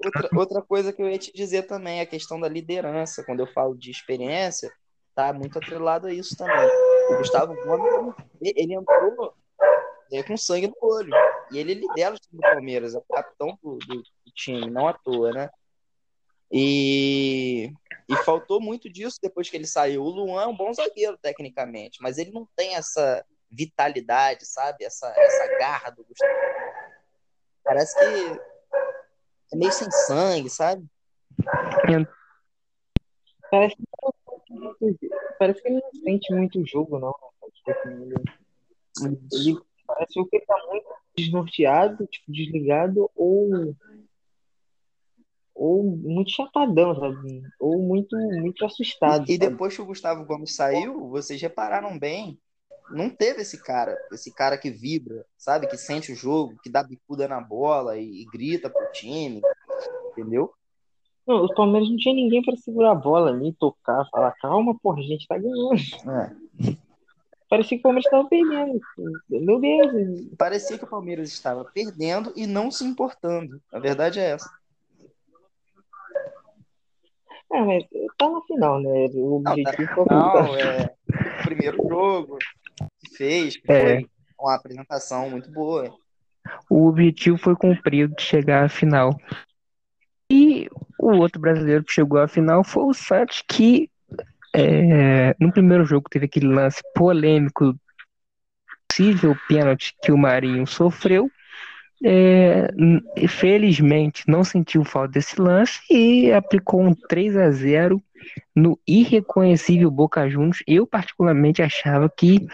outra, 0.02 0.28
outra 0.34 0.62
coisa 0.62 0.92
que 0.92 1.02
eu 1.02 1.08
ia 1.10 1.18
te 1.18 1.30
dizer 1.32 1.64
também 1.64 1.98
é 1.98 2.02
a 2.02 2.06
questão 2.06 2.40
da 2.40 2.48
liderança. 2.48 3.22
Quando 3.24 3.40
eu 3.40 3.46
falo 3.46 3.76
de 3.76 3.90
experiência, 3.90 4.72
tá 5.14 5.32
muito 5.32 5.58
atrelado 5.58 6.06
a 6.06 6.12
isso 6.12 6.34
também. 6.36 6.66
O 7.10 7.18
Gustavo 7.18 7.54
Gomes, 7.62 8.14
ele 8.40 8.74
entrou 8.74 9.34
é 10.16 10.22
com 10.22 10.36
sangue 10.36 10.68
no 10.68 10.76
olho. 10.80 11.12
E 11.50 11.58
ele 11.58 11.74
lidera 11.74 12.14
o 12.14 12.18
time 12.18 12.40
do 12.40 12.40
Palmeiras, 12.40 12.94
é 12.94 12.98
o 12.98 13.02
capitão 13.02 13.58
do, 13.62 13.78
do, 13.78 14.02
time, 14.34 14.70
não 14.70 14.88
à 14.88 14.92
toa, 14.92 15.32
né? 15.32 15.50
E, 16.50 17.72
e 18.08 18.16
faltou 18.24 18.60
muito 18.60 18.90
disso 18.90 19.18
depois 19.22 19.48
que 19.48 19.56
ele 19.56 19.66
saiu. 19.66 20.02
O 20.02 20.10
Luan 20.10 20.42
é 20.42 20.46
um 20.46 20.56
bom 20.56 20.72
zagueiro, 20.72 21.16
tecnicamente, 21.18 21.98
mas 22.00 22.18
ele 22.18 22.30
não 22.30 22.46
tem 22.54 22.74
essa 22.74 23.24
vitalidade, 23.50 24.46
sabe? 24.46 24.84
Essa, 24.84 25.08
essa 25.16 25.58
garra 25.58 25.90
do 25.90 26.04
Gustavo. 26.04 26.32
Parece 27.64 27.98
que 27.98 28.40
é 29.52 29.56
meio 29.56 29.72
sem 29.72 29.90
sangue, 29.90 30.50
sabe? 30.50 30.86
Parece 33.50 33.76
que, 33.76 35.10
parece 35.38 35.62
que 35.62 35.68
ele 35.68 35.80
não 35.80 35.92
sente 36.02 36.34
muito 36.34 36.60
o 36.60 36.66
jogo, 36.66 36.98
não. 36.98 37.14
Ele, 37.86 38.14
ele 39.32 39.60
parece 39.94 40.12
que 40.12 40.36
ele 40.36 40.46
tá 40.46 40.56
muito 40.68 40.86
desnorteado, 41.16 42.06
tipo, 42.06 42.32
desligado, 42.32 43.10
ou 43.14 43.74
ou 45.54 45.84
muito 45.84 46.30
chapadão, 46.30 46.94
sabe? 46.98 47.42
Ou 47.60 47.78
muito, 47.82 48.16
muito 48.16 48.64
assustado. 48.64 49.30
E, 49.30 49.34
e 49.34 49.38
depois 49.38 49.76
que 49.76 49.82
o 49.82 49.86
Gustavo 49.86 50.24
Gomes 50.24 50.56
saiu, 50.56 51.08
vocês 51.08 51.40
repararam 51.40 51.98
bem, 51.98 52.38
não 52.90 53.08
teve 53.08 53.42
esse 53.42 53.62
cara, 53.62 53.96
esse 54.10 54.34
cara 54.34 54.58
que 54.58 54.70
vibra, 54.70 55.24
sabe? 55.36 55.66
Que 55.66 55.76
sente 55.76 56.12
o 56.12 56.16
jogo, 56.16 56.58
que 56.62 56.70
dá 56.70 56.82
bicuda 56.82 57.28
na 57.28 57.40
bola 57.40 57.98
e, 57.98 58.22
e 58.22 58.24
grita 58.26 58.70
pro 58.70 58.90
time, 58.92 59.40
entendeu? 60.10 60.52
Não, 61.26 61.44
os 61.44 61.54
Palmeiras 61.54 61.88
não 61.88 61.96
tinha 61.96 62.14
ninguém 62.14 62.42
para 62.42 62.56
segurar 62.56 62.92
a 62.92 62.96
bola 62.96 63.30
ali, 63.30 63.52
tocar, 63.52 64.04
falar, 64.10 64.32
calma, 64.40 64.76
porra, 64.82 64.98
a 64.98 65.02
gente 65.02 65.26
tá 65.28 65.38
ganhando. 65.38 65.80
É. 66.10 66.76
Parecia 67.52 67.76
que 67.76 67.80
o 67.80 67.82
Palmeiras 67.82 68.06
estava 68.06 68.28
perdendo. 68.30 68.80
Meu 69.28 69.60
Deus. 69.60 70.26
Parecia 70.38 70.78
que 70.78 70.84
o 70.84 70.88
Palmeiras 70.88 71.28
estava 71.28 71.64
perdendo 71.66 72.32
e 72.34 72.46
não 72.46 72.70
se 72.70 72.82
importando. 72.82 73.60
A 73.70 73.78
verdade 73.78 74.20
é 74.20 74.30
essa. 74.30 74.50
É, 77.52 77.60
mas 77.60 77.84
tá 78.16 78.30
na 78.30 78.40
final, 78.40 78.80
né? 78.80 79.06
O 79.12 79.36
objetivo 79.36 80.06
não, 80.10 80.32
tá 80.32 80.44
final, 80.44 80.56
é 80.56 80.94
o 81.40 81.42
primeiro 81.44 81.76
jogo 81.86 82.38
que 83.00 83.16
fez, 83.18 83.58
que 83.58 83.70
é. 83.70 83.80
foi 83.80 84.10
uma 84.40 84.54
apresentação 84.54 85.28
muito 85.28 85.50
boa. 85.52 85.94
O 86.70 86.86
objetivo 86.86 87.36
foi 87.36 87.54
cumprido 87.54 88.14
de 88.16 88.22
chegar 88.22 88.64
à 88.64 88.68
final. 88.70 89.14
E 90.30 90.70
o 90.98 91.18
outro 91.18 91.38
brasileiro 91.38 91.84
que 91.84 91.92
chegou 91.92 92.18
à 92.18 92.26
final 92.26 92.64
foi 92.64 92.84
o 92.84 92.94
Santos, 92.94 93.44
que 93.46 93.91
é, 94.54 95.34
no 95.40 95.50
primeiro 95.50 95.84
jogo 95.84 96.08
teve 96.10 96.26
aquele 96.26 96.46
lance 96.46 96.82
polêmico, 96.94 97.74
possível 98.88 99.36
pênalti 99.48 99.94
que 100.02 100.12
o 100.12 100.18
Marinho 100.18 100.66
sofreu. 100.66 101.30
É, 102.04 102.68
felizmente 103.28 104.24
não 104.26 104.42
sentiu 104.42 104.84
falta 104.84 105.12
desse 105.12 105.40
lance 105.40 105.80
e 105.88 106.32
aplicou 106.32 106.82
um 106.82 106.92
3 106.92 107.36
a 107.36 107.50
0 107.50 108.02
no 108.54 108.78
irreconhecível 108.86 109.90
Boca 109.90 110.28
Juniors. 110.28 110.62
Eu 110.66 110.86
particularmente 110.86 111.62
achava 111.62 112.10
que 112.10 112.46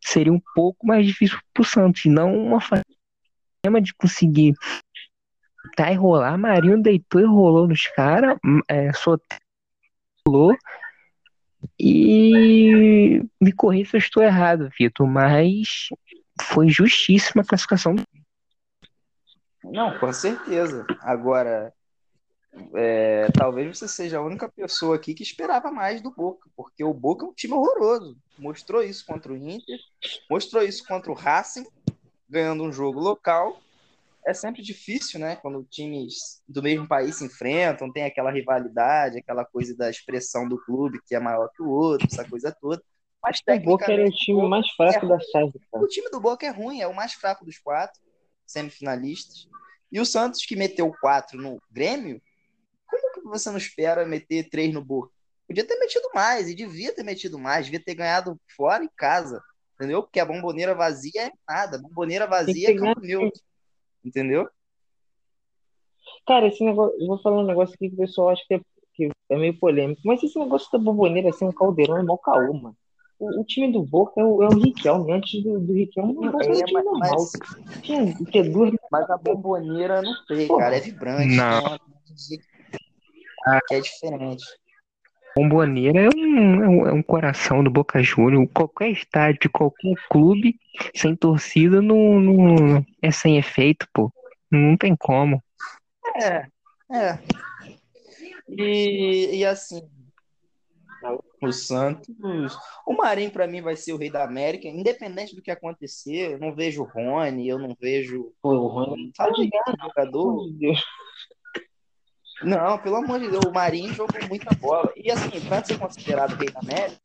seria 0.00 0.32
um 0.32 0.40
pouco 0.54 0.86
mais 0.86 1.04
difícil 1.06 1.38
para 1.52 1.62
o 1.62 1.64
Santos, 1.64 2.04
não 2.06 2.34
uma 2.36 2.60
forma 2.60 3.80
de 3.82 3.92
conseguir 3.94 4.54
tá 5.76 5.90
e 5.90 5.96
rolar. 5.96 6.38
Marinho 6.38 6.80
deitou 6.80 7.20
e 7.20 7.24
rolou 7.24 7.66
nos 7.66 7.86
caras, 7.88 8.38
é, 8.68 8.90
rolou 10.26 10.56
e 11.78 13.22
me 13.40 13.52
corri 13.52 13.84
se 13.84 13.96
eu 13.96 13.98
estou 13.98 14.22
errado, 14.22 14.70
Vitor, 14.78 15.06
mas 15.06 15.88
foi 16.40 16.68
justíssima 16.68 17.42
a 17.42 17.46
classificação. 17.46 17.96
Não, 19.62 19.98
com 19.98 20.12
certeza. 20.12 20.86
Agora, 21.00 21.72
é, 22.74 23.28
talvez 23.32 23.78
você 23.78 23.88
seja 23.88 24.18
a 24.18 24.22
única 24.22 24.48
pessoa 24.48 24.96
aqui 24.96 25.14
que 25.14 25.22
esperava 25.22 25.70
mais 25.70 26.00
do 26.00 26.10
Boca, 26.10 26.48
porque 26.56 26.84
o 26.84 26.92
Boca 26.92 27.24
é 27.24 27.28
um 27.28 27.32
time 27.32 27.54
horroroso. 27.54 28.16
Mostrou 28.38 28.82
isso 28.82 29.04
contra 29.06 29.32
o 29.32 29.36
Inter, 29.36 29.78
mostrou 30.28 30.62
isso 30.62 30.86
contra 30.86 31.10
o 31.10 31.14
Racing, 31.14 31.66
ganhando 32.28 32.62
um 32.62 32.72
jogo 32.72 33.00
local 33.00 33.60
é 34.26 34.32
sempre 34.32 34.62
difícil, 34.62 35.20
né? 35.20 35.36
Quando 35.36 35.64
times 35.64 36.42
do 36.48 36.62
mesmo 36.62 36.88
país 36.88 37.16
se 37.16 37.24
enfrentam, 37.24 37.92
tem 37.92 38.04
aquela 38.04 38.30
rivalidade, 38.30 39.18
aquela 39.18 39.44
coisa 39.44 39.76
da 39.76 39.90
expressão 39.90 40.48
do 40.48 40.58
clube 40.64 41.00
que 41.06 41.14
é 41.14 41.20
maior 41.20 41.48
que 41.54 41.62
o 41.62 41.68
outro, 41.68 42.08
essa 42.10 42.28
coisa 42.28 42.54
toda. 42.60 42.82
Mas 43.22 43.40
o 43.46 43.60
Boca 43.60 43.90
era 43.90 44.06
o 44.06 44.10
time 44.10 44.48
mais 44.48 44.68
fraco 44.70 45.06
é 45.06 45.08
da 45.08 45.18
chave. 45.18 45.52
O 45.72 45.86
time 45.86 46.10
do 46.10 46.20
Boca 46.20 46.46
é 46.46 46.50
ruim, 46.50 46.80
é 46.80 46.86
o 46.86 46.94
mais 46.94 47.14
fraco 47.14 47.44
dos 47.44 47.58
quatro 47.58 48.00
semifinalistas. 48.46 49.48
E 49.90 50.00
o 50.00 50.04
Santos, 50.04 50.44
que 50.44 50.56
meteu 50.56 50.92
quatro 51.00 51.40
no 51.40 51.60
Grêmio, 51.70 52.20
como 52.86 53.12
que 53.12 53.20
você 53.22 53.50
não 53.50 53.56
espera 53.56 54.04
meter 54.04 54.48
três 54.50 54.72
no 54.72 54.84
Boca? 54.84 55.12
Podia 55.46 55.64
ter 55.64 55.78
metido 55.78 56.08
mais, 56.14 56.48
e 56.48 56.54
devia 56.54 56.94
ter 56.94 57.02
metido 57.02 57.38
mais, 57.38 57.66
devia 57.66 57.82
ter 57.82 57.94
ganhado 57.94 58.38
fora 58.56 58.84
e 58.84 58.88
casa, 58.96 59.42
entendeu? 59.74 60.02
Porque 60.02 60.20
a 60.20 60.24
bomboneira 60.24 60.74
vazia 60.74 61.26
é 61.26 61.30
nada, 61.48 61.76
a 61.76 61.80
bomboneira 61.80 62.26
vazia 62.26 62.70
é 62.70 62.74
campo 62.74 63.00
neutro. 63.00 63.40
Entendeu? 64.04 64.48
Cara, 66.26 66.46
esse 66.46 66.64
negócio, 66.64 66.96
eu 67.00 67.06
vou 67.06 67.18
falar 67.18 67.40
um 67.40 67.46
negócio 67.46 67.74
aqui 67.74 67.88
que 67.88 67.94
o 67.94 67.98
pessoal 67.98 68.30
acha 68.30 68.42
que 68.46 68.54
é, 68.54 68.60
que 68.94 69.10
é 69.30 69.36
meio 69.36 69.58
polêmico, 69.58 70.00
mas 70.04 70.22
esse 70.22 70.38
negócio 70.38 70.70
da 70.72 70.78
bomboneira 70.78 71.30
assim, 71.30 71.44
um 71.44 71.52
caldeirão 71.52 71.98
é 71.98 72.02
mó 72.02 72.16
caô, 72.16 72.52
mano. 72.52 72.76
O, 73.18 73.40
o, 73.40 73.44
time 73.44 73.72
do 73.72 73.82
Boca 73.82 74.20
é 74.20 74.24
o, 74.24 74.42
é 74.42 74.48
o 74.48 74.58
Riquelme, 74.58 75.12
antes 75.12 75.42
do, 75.42 75.60
do 75.60 75.72
Riquelme 75.72 76.14
não 76.14 76.24
é, 76.24 76.36
um 76.36 76.52
time 76.52 76.82
normal. 76.82 76.98
Mas, 76.98 77.32
Tinha, 77.82 78.14
que 78.26 78.38
é 78.38 78.42
duas... 78.42 78.72
mas 78.90 79.08
a 79.08 79.16
bomboneira 79.16 80.02
não 80.02 80.14
sei, 80.26 80.48
cara, 80.48 80.76
é 80.76 80.80
vibrante. 80.80 81.36
Não. 81.36 81.62
Né? 81.62 81.78
Que 83.68 83.74
é 83.74 83.80
diferente. 83.80 84.44
Bomboneira 85.36 86.00
é 86.00 86.08
um, 86.08 86.64
é 86.64 86.68
um, 86.68 86.86
é 86.88 86.92
um 86.92 87.02
coração 87.02 87.62
do 87.62 87.70
Boca 87.70 88.02
Juniors. 88.02 88.48
Qualquer 88.54 88.90
estádio 88.90 89.40
de 89.42 89.48
qualquer 89.48 89.94
clube 90.08 90.58
sem 90.94 91.16
torcida 91.16 91.82
não, 91.82 92.20
não 92.20 92.86
é 93.02 93.10
sem 93.10 93.36
efeito, 93.36 93.86
pô. 93.92 94.12
Não 94.50 94.76
tem 94.76 94.94
como. 94.94 95.42
É, 96.16 96.46
é. 96.92 97.18
E, 98.48 99.38
e 99.38 99.44
assim, 99.44 99.82
o 101.42 101.52
Santos. 101.52 102.08
O 102.86 102.94
Marinho, 102.94 103.30
para 103.30 103.46
mim, 103.46 103.60
vai 103.60 103.76
ser 103.76 103.92
o 103.92 103.96
rei 103.96 104.10
da 104.10 104.24
América, 104.24 104.68
independente 104.68 105.34
do 105.34 105.42
que 105.42 105.50
acontecer. 105.50 106.32
Eu 106.32 106.38
não 106.38 106.54
vejo 106.54 106.82
o 106.82 106.86
Rony, 106.86 107.48
eu 107.48 107.58
não 107.58 107.76
vejo. 107.78 108.32
Pô, 108.40 108.54
o 108.54 108.68
Rony 108.68 109.12
tá 109.12 109.28
de 109.30 109.48
jogador. 109.80 110.50
Deus. 110.52 110.82
Não, 112.44 112.78
pelo 112.78 112.96
amor 112.96 113.20
de 113.20 113.30
Deus, 113.30 113.44
o 113.46 113.52
Marinho 113.52 113.92
jogou 113.92 114.28
muita 114.28 114.54
bola. 114.56 114.92
E 114.96 115.10
assim, 115.10 115.40
para 115.48 115.64
ser 115.64 115.78
considerado 115.78 116.36
rei 116.36 116.50
da 116.50 116.60
América, 116.60 117.00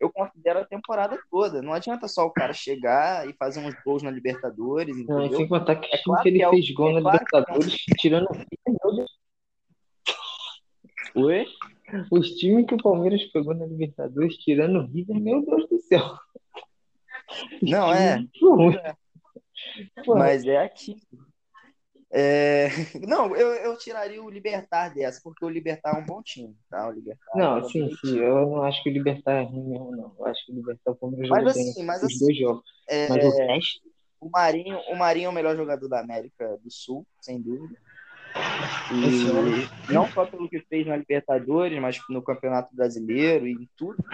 eu 0.00 0.10
considero 0.10 0.60
a 0.60 0.64
temporada 0.64 1.18
toda. 1.30 1.60
Não 1.60 1.72
adianta 1.72 2.08
só 2.08 2.24
o 2.24 2.32
cara 2.32 2.52
chegar 2.52 3.28
e 3.28 3.34
fazer 3.34 3.60
uns 3.60 3.74
gols 3.84 4.02
na 4.02 4.10
Libertadores. 4.10 4.96
Entendeu? 4.96 5.30
Não, 5.30 5.36
sem 5.36 5.46
contar 5.46 5.76
que, 5.76 5.94
é 5.94 6.02
claro 6.02 6.22
que 6.22 6.28
ele 6.30 6.42
é 6.42 6.48
fez 6.48 6.70
gol 6.72 6.90
é 6.90 6.94
na 6.94 7.02
claro 7.02 7.18
Libertadores 7.18 7.76
que... 7.76 7.94
tirando 7.96 8.28
o 11.14 11.22
Oi? 11.22 11.44
Os 12.10 12.30
times 12.36 12.66
que 12.66 12.74
o 12.74 12.82
Palmeiras 12.82 13.22
pegou 13.32 13.54
na 13.54 13.66
Libertadores, 13.66 14.36
tirando 14.36 14.78
o 14.78 14.86
River, 14.86 15.20
meu 15.20 15.44
Deus 15.44 15.68
do 15.68 15.78
céu. 15.80 16.16
Não, 17.60 17.92
é. 17.92 18.24
é. 18.86 18.94
Mas 20.06 20.44
é 20.46 20.58
aqui. 20.58 20.96
É... 22.12 22.68
Não, 23.06 23.36
eu, 23.36 23.52
eu 23.52 23.78
tiraria 23.78 24.22
o 24.22 24.30
Libertar 24.30 24.92
dessa, 24.92 25.20
porque 25.22 25.44
o 25.44 25.48
Libertar 25.48 25.96
é 25.96 26.00
um 26.00 26.04
bom 26.04 26.22
time, 26.22 26.56
tá? 26.68 26.88
O 26.88 26.92
Libertar 26.92 27.36
não, 27.36 27.58
é 27.58 27.64
sim, 27.64 27.88
sim. 28.00 28.18
Eu 28.18 28.46
não 28.48 28.62
acho 28.64 28.82
que 28.82 28.90
o 28.90 28.92
Libertar 28.92 29.42
é 29.42 29.42
ruim 29.44 29.68
mesmo, 29.68 29.92
não. 29.92 30.14
Eu 30.18 30.26
acho 30.26 30.44
que 30.44 30.52
o 30.52 30.54
Libertar 30.56 30.94
foi 30.96 31.08
o 31.08 31.12
melhor 31.12 31.42
mas, 31.42 31.56
assim, 31.56 31.84
mas 31.84 32.02
os 32.02 32.04
assim, 32.04 32.18
dois 32.24 32.36
jogos. 32.36 32.64
É... 32.88 33.08
Mas 33.08 33.24
o 33.24 33.36
resto... 33.36 33.90
O 34.20 34.28
Marinho, 34.28 34.78
o 34.90 34.96
Marinho 34.96 35.26
é 35.26 35.28
o 35.30 35.32
melhor 35.32 35.56
jogador 35.56 35.88
da 35.88 36.00
América 36.00 36.58
do 36.62 36.70
Sul, 36.70 37.06
sem 37.22 37.40
dúvida. 37.40 37.74
E 38.92 39.92
não 39.92 40.06
só 40.10 40.26
pelo 40.26 40.48
que 40.48 40.60
fez 40.60 40.86
na 40.86 40.96
Libertadores, 40.96 41.80
mas 41.80 41.98
no 42.08 42.22
Campeonato 42.22 42.74
Brasileiro 42.74 43.46
e 43.46 43.52
em 43.52 43.68
tudo. 43.76 44.04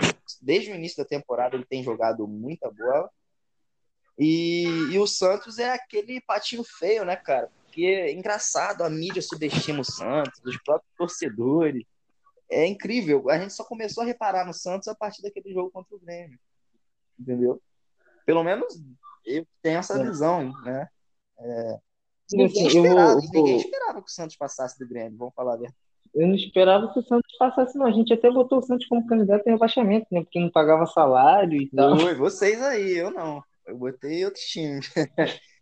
Desde 0.41 0.71
o 0.71 0.75
início 0.75 0.99
da 0.99 1.09
temporada 1.09 1.57
ele 1.57 1.65
tem 1.65 1.83
jogado 1.83 2.27
muita 2.29 2.71
bola. 2.71 3.11
E, 4.19 4.65
e 4.93 4.99
o 4.99 5.07
Santos 5.07 5.59
é 5.59 5.73
aquele 5.73 6.21
patinho 6.21 6.65
feio, 6.65 7.05
né, 7.05 7.17
cara? 7.17 7.51
Porque 7.77 7.85
é 7.85 8.11
engraçado, 8.11 8.83
a 8.83 8.89
mídia 8.89 9.21
subestima 9.21 9.81
o 9.81 9.85
Santos, 9.85 10.41
os 10.43 10.57
próprios 10.63 10.91
torcedores. 10.97 11.85
É 12.51 12.67
incrível. 12.67 13.29
A 13.29 13.39
gente 13.39 13.53
só 13.53 13.65
começou 13.65 14.03
a 14.03 14.07
reparar 14.07 14.47
no 14.47 14.55
Santos 14.55 14.89
a 14.89 14.95
partir 14.95 15.21
daquele 15.21 15.53
jogo 15.53 15.71
contra 15.71 15.95
o 15.95 16.01
Grêmio. 16.01 16.39
Entendeu? 17.21 17.61
Pelo 18.25 18.43
menos 18.43 18.81
eu 19.27 19.47
tenho 19.61 19.79
essa 19.79 20.01
é. 20.01 20.03
visão, 20.03 20.51
né? 20.63 20.89
É... 21.39 21.79
Ninguém, 22.33 22.67
esperava, 22.67 23.13
vou, 23.13 23.21
ninguém 23.21 23.57
esperava 23.59 24.01
que 24.01 24.09
o 24.09 24.13
Santos 24.13 24.37
passasse 24.37 24.79
do 24.79 24.89
Grêmio, 24.89 25.19
vamos 25.19 25.35
falar 25.35 25.53
a 25.53 25.57
verdade. 25.57 25.77
Eu 26.15 26.29
não 26.29 26.35
esperava 26.35 26.91
que 26.95 26.99
o 26.99 27.03
Santos 27.03 27.37
passasse, 27.39 27.77
não. 27.77 27.87
A 27.87 27.93
gente 27.93 28.11
até 28.11 28.31
botou 28.31 28.59
o 28.59 28.63
Santos 28.63 28.87
como 28.87 29.07
candidato 29.07 29.47
em 29.47 29.51
rebaixamento, 29.51 30.07
né? 30.11 30.23
Porque 30.23 30.41
não 30.41 30.51
pagava 30.51 30.87
salário 30.87 31.61
e 31.61 31.69
tal. 31.69 31.95
Oi, 31.95 32.15
vocês 32.15 32.63
aí, 32.63 32.97
eu 32.97 33.11
não. 33.11 33.45
Eu 33.67 33.77
botei 33.77 34.25
outros 34.25 34.45
times. 34.45 34.91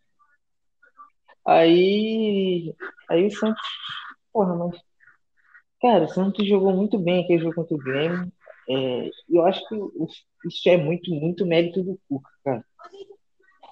Aí, 1.46 2.74
aí 3.08 3.26
o 3.26 3.30
Santos, 3.30 3.62
porra, 4.32 4.56
mas, 4.56 4.80
cara, 5.80 6.04
o 6.04 6.08
Santos 6.08 6.46
jogou 6.48 6.72
muito 6.74 6.98
bem 6.98 7.22
aquele 7.22 7.42
jogo 7.42 7.54
contra 7.54 7.74
o 7.74 7.78
Grêmio. 7.78 8.32
É, 8.68 9.10
eu 9.28 9.44
acho 9.44 9.60
que 9.68 9.74
isso 10.48 10.68
é 10.68 10.76
muito, 10.76 11.10
muito 11.10 11.44
mérito 11.44 11.82
do 11.82 12.00
Cuca, 12.08 12.30
cara. 12.42 12.64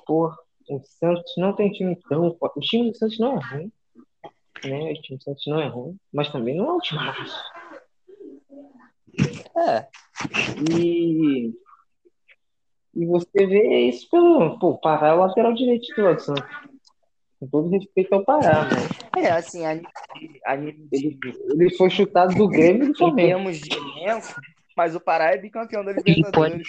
Porra, 0.07 0.37
o 0.69 0.81
Santos 0.85 1.33
não 1.39 1.55
tem 1.55 1.71
time 1.71 1.97
tão 2.09 2.35
forte. 2.37 2.59
O 2.59 2.61
time 2.61 2.91
do 2.91 2.97
Santos 2.97 3.19
não 3.19 3.39
é 3.39 3.41
ruim, 3.41 3.73
né? 4.65 4.93
O 4.93 5.03
time 5.03 5.19
do 5.19 5.25
Santos 5.25 5.45
não 5.47 5.61
é 5.61 5.67
ruim, 5.69 5.97
mas 6.13 6.31
também 6.31 6.57
não 6.57 6.69
é 6.69 6.73
um 6.75 6.79
time 6.79 7.01
É, 9.57 9.89
E, 10.79 11.55
e 12.95 13.07
você 13.07 13.47
vê 13.47 13.89
isso 13.89 14.09
pelo. 14.11 14.59
Pô, 14.59 14.79
é 14.85 15.15
o 15.15 15.21
lateral 15.21 15.55
direito 15.55 15.87
do 15.95 16.21
Santos. 16.21 16.72
Com 17.43 17.49
todo 17.49 17.71
respeito 17.71 18.13
ao 18.15 18.25
Pará, 18.25 18.69
mas 19.13 19.25
é 19.25 19.31
assim, 19.33 19.67
a 19.67 19.73
a 20.47 20.55
ele, 20.57 20.89
ele 20.93 21.77
foi 21.77 21.91
chutado 21.91 22.33
do 22.37 22.47
Grêmio 22.47 22.85
e 22.85 22.87
do 22.87 22.93
em 22.93 22.95
Flamengo. 22.97 23.29
termos 23.29 23.59
de 23.59 23.77
elenco, 23.77 24.41
mas 24.77 24.95
o 24.95 25.01
Pará 25.01 25.33
é 25.35 25.39
bicampeão 25.39 25.85
da 25.85 25.93
pode- 25.93 26.09
Libertadores. 26.09 26.69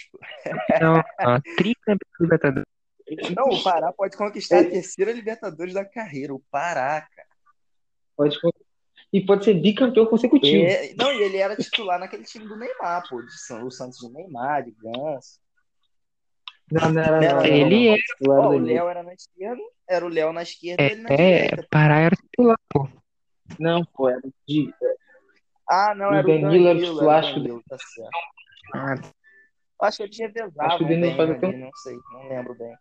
Não, 0.82 0.96
não, 0.96 1.42
tricampeão 1.56 2.10
do 2.18 2.24
Libertadores. 2.24 2.68
Não, 3.38 3.50
o 3.53 3.62
Pará 3.63 3.94
pode 3.94 4.18
conquistar 4.18 4.62
a 4.62 4.63
terceira 4.63 5.12
Libertadores 5.12 5.75
da 5.75 5.86
carreira. 5.86 6.34
O 6.34 6.42
Pará, 6.50 7.01
cara. 7.15 7.27
Pode, 8.18 8.36
e 9.12 9.22
pode 9.24 9.46
ser 9.46 9.53
bicampeão 9.53 10.08
consecutivo. 10.08 10.65
É, 10.65 10.92
não, 10.96 11.12
e 11.13 11.22
ele 11.22 11.38
era 11.38 11.56
titular 11.56 12.00
naquele 12.00 12.24
time 12.24 12.48
do 12.48 12.58
Neymar, 12.58 13.08
pô. 13.08 13.22
De 13.22 13.32
São- 13.46 13.63
o 13.68 13.70
Santos 13.70 14.00
de 14.00 14.12
Neymar, 14.12 14.63
de 14.63 14.72
Ganso. 14.72 15.39
Não, 16.72 16.89
não 16.91 17.01
era, 17.01 17.22
Não, 17.22 17.27
não, 17.27 17.36
não, 17.36 17.46
ele 17.46 17.88
não. 17.88 17.96
é- 17.96 18.00
Ó, 18.39 18.48
o 18.50 18.58
Léo 18.60 18.89
era 18.89 19.03
na 19.03 19.13
esquerda, 19.13 19.62
era 19.88 20.05
o 20.05 20.10
Léo 20.10 20.34
na 20.34 20.41
esquerda 20.43 20.84
e 20.84 20.91
ele 20.91 21.01
na 21.01 21.10
É, 21.10 21.15
direita. 21.15 21.67
Pará 21.70 22.00
era 22.00 22.15
titular, 22.15 22.58
pô. 22.70 22.88
Não, 23.60 23.86
pô, 23.86 24.10
era 24.10 24.22
de. 24.48 24.74
Ah, 25.70 25.93
não, 25.96 26.10
O 26.10 26.13
era 26.15 26.27
o 26.27 26.32
Danilo 26.32 26.50
Danilo. 26.50 26.67
era 26.70 26.77
o 26.77 26.82
titular, 26.82 27.17
era 27.17 27.20
acho 27.25 27.34
que- 27.34 27.39
Danilo, 27.41 27.63
tá 27.70 27.77
certo. 27.79 28.10
Ah, 28.74 28.96
Acho 29.82 29.98
que 29.98 30.03
ele 30.03 30.15
revezava 30.17 30.67
Acho 30.67 30.77
que 30.77 30.84
o 30.84 30.88
Danilo 30.88 31.08
bem 31.08 31.17
faz 31.17 31.29
ali, 31.29 31.38
até- 31.38 31.58
não 31.58 31.72
sei, 31.75 31.98
não 32.12 32.29
lembro 32.29 32.55
bem. 32.55 32.74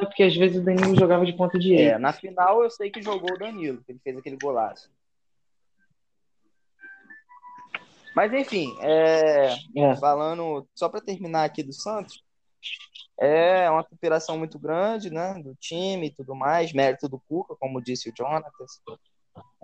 É 0.00 0.04
porque 0.06 0.22
às 0.22 0.34
vezes 0.34 0.56
o 0.60 0.64
Danilo 0.64 0.96
jogava 0.96 1.24
de 1.26 1.32
ponta 1.34 1.56
É, 1.58 1.60
direita. 1.60 1.98
na 1.98 2.12
final 2.12 2.62
eu 2.62 2.70
sei 2.70 2.90
que 2.90 3.02
jogou 3.02 3.34
o 3.34 3.38
Danilo, 3.38 3.82
que 3.84 3.92
ele 3.92 4.00
fez 4.02 4.16
aquele 4.16 4.36
golaço. 4.42 4.90
Mas 8.14 8.32
enfim, 8.32 8.74
é, 8.80 9.54
É. 9.76 9.96
falando, 9.96 10.66
só 10.74 10.88
para 10.88 11.00
terminar 11.00 11.44
aqui 11.44 11.62
do 11.62 11.72
Santos, 11.72 12.22
é 13.18 13.70
uma 13.70 13.82
superação 13.88 14.38
muito 14.38 14.58
grande, 14.58 15.10
né, 15.10 15.34
do 15.42 15.54
time 15.54 16.06
e 16.08 16.10
tudo 16.10 16.34
mais, 16.34 16.72
mérito 16.72 17.08
do 17.08 17.20
Cuca, 17.20 17.54
como 17.56 17.82
disse 17.82 18.10
o 18.10 18.14
Jonatas, 18.16 18.80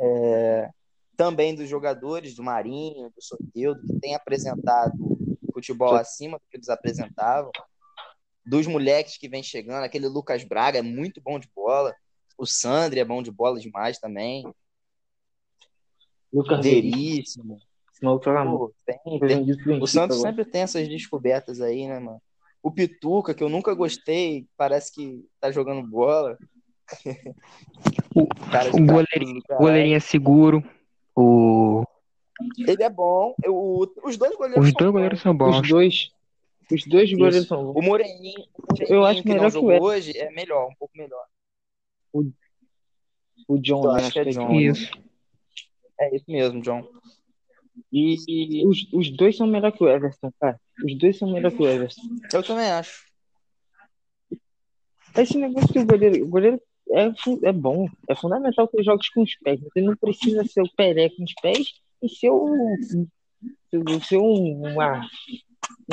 É, 0.01 0.71
também 1.17 1.55
dos 1.55 1.69
jogadores, 1.69 2.35
do 2.35 2.43
Marinho, 2.43 3.11
do 3.11 3.21
Soteldo, 3.21 3.83
que 3.87 4.01
tem 4.01 4.15
apresentado 4.15 4.95
futebol 5.53 5.95
acima 5.95 6.39
do 6.39 6.45
que 6.49 6.57
eles 6.57 6.69
apresentavam, 6.69 7.51
dos 8.47 8.67
moleques 8.67 9.19
que 9.19 9.29
vem 9.29 9.43
chegando, 9.43 9.85
aquele 9.85 10.07
Lucas 10.07 10.45
Braga 10.45 10.79
é 10.79 10.83
muito 10.83 11.21
bom 11.21 11.39
de 11.39 11.49
bola, 11.55 11.95
o 12.39 12.47
Sandri 12.47 13.01
é 13.01 13.05
bom 13.05 13.23
de 13.23 13.31
bola 13.31 13.59
demais 13.59 13.99
também, 13.99 14.47
Lucas 16.33 16.65
Veríssimo. 16.65 16.97
Veríssimo, 17.03 17.59
Senão 17.99 18.21
joga 18.23 18.45
muito. 18.45 18.59
pô, 18.59 18.73
tem, 18.87 19.19
tem 19.19 19.83
O 19.83 19.87
Santos 19.87 20.19
agora. 20.19 20.31
sempre 20.31 20.45
tem 20.45 20.63
essas 20.63 20.89
descobertas 20.89 21.61
aí, 21.61 21.87
né, 21.87 21.99
mano? 21.99 22.21
O 22.63 22.71
Pituca, 22.71 23.35
que 23.35 23.43
eu 23.43 23.49
nunca 23.49 23.75
gostei, 23.75 24.47
parece 24.57 24.93
que 24.95 25.25
tá 25.41 25.51
jogando 25.51 25.87
bola. 25.87 26.37
O- 28.15 28.27
Cara, 28.53 28.69
o 28.71 28.85
goleirinho- 28.87 29.35
do 29.35 29.39
O 29.41 29.43
caralho. 29.43 29.67
goleirinho 29.67 29.97
é 29.97 30.01
seguro. 30.01 30.63
O... 31.17 31.85
Ele 32.59 32.83
é 32.83 32.89
bom. 32.91 33.35
Eu- 33.43 33.55
o- 33.57 33.93
os 34.05 34.17
dois 34.17 34.37
goleiros 34.37 34.65
Os 34.65 34.71
são 34.71 34.79
dois 34.79 34.87
bons. 34.87 34.93
goleiros 34.93 35.21
são 35.21 35.37
bons. 35.37 35.61
Os 35.61 35.69
dois. 35.69 36.11
Os 36.71 36.85
dois 36.87 37.13
goleiros 37.13 37.49
são 37.49 37.65
bons. 37.73 37.77
O 37.77 37.83
Moreninho, 37.83 38.45
o 38.55 38.63
Moreninho 38.73 38.95
Eu 38.95 39.05
acho 39.05 39.23
que 39.23 39.29
não 39.29 39.35
melhor 39.37 39.51
que 39.51 39.57
o 39.59 39.61
jogou 39.61 39.83
hoje 39.89 40.17
é 40.19 40.31
melhor, 40.31 40.69
um 40.69 40.75
pouco 40.79 40.97
melhor. 40.97 41.25
O 43.49 43.59
John, 43.59 43.85
Eu 43.85 43.93
né? 43.93 44.01
acho 44.03 44.13
que 44.13 44.19
é 44.19 44.25
John. 44.25 44.53
Isso. 44.53 44.91
É 46.01 46.15
isso 46.15 46.25
mesmo, 46.29 46.61
John. 46.61 46.87
E 47.93 48.65
Os, 48.67 48.87
os 48.93 49.11
dois 49.17 49.37
são 49.37 49.47
melhor 49.47 49.73
que 49.73 49.83
o 49.83 49.89
Everton, 49.89 50.31
cara. 50.41 50.61
Os 50.85 50.99
dois 50.99 51.17
são 51.19 51.31
melhor 51.33 51.51
que 51.53 51.63
o 51.63 51.67
Everton. 51.69 52.01
eu 52.33 52.43
também 52.43 52.71
acho. 52.71 53.07
Esse 55.17 55.37
negócio 55.39 55.73
que 55.73 55.79
o 55.79 55.87
goleiro, 55.87 56.25
o 56.25 56.29
goleiro 56.29 56.61
é, 56.91 57.11
é 57.49 57.53
bom, 57.53 57.87
é 58.09 58.15
fundamental 58.15 58.69
que 58.69 58.77
ele 58.77 58.85
jogue 58.85 59.03
com 59.15 59.23
os 59.23 59.35
pés. 59.39 59.61
Você 59.61 59.81
não 59.81 59.97
precisa 59.97 60.45
ser 60.45 60.63
o 60.63 60.73
Pelé 60.77 61.09
com 61.11 61.25
os 61.25 61.35
pés 61.43 61.75
e 62.03 62.09
ser, 62.09 62.31
um, 62.31 62.77
ser 64.03 64.17
um- 64.19 64.63
uma, 64.73 65.09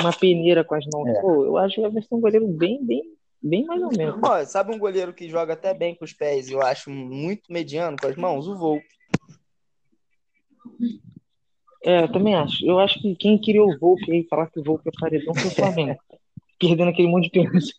uma 0.00 0.12
peneira 0.12 0.62
com 0.64 0.74
as 0.74 0.84
mãos. 0.92 1.08
É. 1.08 1.20
Pô, 1.20 1.44
eu 1.44 1.56
acho 1.56 1.80
o 1.80 1.86
Everton 1.86 2.16
um 2.16 2.20
goleiro 2.20 2.46
bem, 2.46 2.84
bem, 2.84 3.02
bem 3.42 3.64
mais 3.64 3.82
ou 3.82 3.90
menos. 3.96 4.20
Ó, 4.22 4.44
sabe 4.44 4.74
um 4.74 4.78
goleiro 4.78 5.12
que 5.12 5.28
joga 5.28 5.54
até 5.54 5.74
bem 5.74 5.94
com 5.96 6.04
os 6.04 6.12
pés 6.12 6.48
e 6.48 6.52
eu 6.52 6.62
acho 6.62 6.88
muito 6.90 7.52
mediano 7.52 7.96
com 8.00 8.06
as 8.06 8.16
mãos? 8.16 8.46
O 8.46 8.56
Volpe. 8.56 8.86
É, 11.86 12.02
eu 12.02 12.12
também 12.12 12.34
acho. 12.34 12.66
Eu 12.66 12.78
acho 12.80 13.00
que 13.00 13.14
quem 13.14 13.40
criou 13.40 13.70
o 13.72 13.78
Volpe 13.78 14.10
aí, 14.10 14.26
falar 14.28 14.50
que 14.50 14.58
o 14.58 14.62
Volpe 14.64 14.88
é 14.88 14.92
paredão 15.00 15.34
foi 15.34 15.46
o 15.46 15.54
Flamengo. 15.54 15.98
Perdendo 16.58 16.90
aquele 16.90 17.08
monte 17.08 17.24
de 17.24 17.30
pênalti. 17.30 17.74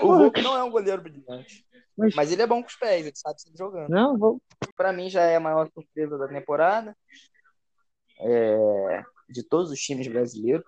O 0.00 0.06
Volpe 0.16 0.40
não 0.40 0.56
é 0.56 0.62
um 0.64 0.70
goleiro 0.70 1.02
brilhante. 1.02 1.64
Mas- 1.96 2.14
Mas 2.14 2.32
ele 2.32 2.42
é 2.42 2.46
bom 2.46 2.62
com 2.62 2.68
os 2.68 2.76
pés, 2.76 3.04
ele 3.06 3.14
sabe 3.16 3.40
sair 3.40 3.56
jogando. 3.56 3.88
Não, 3.90 4.16
vou. 4.16 4.40
Pra 4.76 4.92
mim 4.92 5.10
já 5.10 5.22
é 5.22 5.36
a 5.36 5.40
maior 5.40 5.68
surpresa 5.72 6.16
da 6.16 6.26
temporada. 6.28 6.96
É, 8.20 9.02
de 9.28 9.42
todos 9.42 9.70
os 9.70 9.80
times 9.80 10.06
brasileiros. 10.08 10.64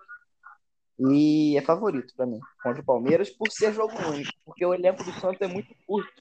E 0.99 1.55
é 1.57 1.61
favorito 1.61 2.13
pra 2.15 2.25
mim, 2.25 2.39
contra 2.63 2.81
o 2.81 2.85
Palmeiras, 2.85 3.29
por 3.29 3.51
ser 3.51 3.71
jogo 3.73 3.93
único. 4.09 4.31
Porque 4.43 4.65
o 4.65 4.73
elenco 4.73 5.03
do 5.03 5.11
Santos 5.13 5.41
é 5.41 5.47
muito 5.47 5.73
curto. 5.85 6.11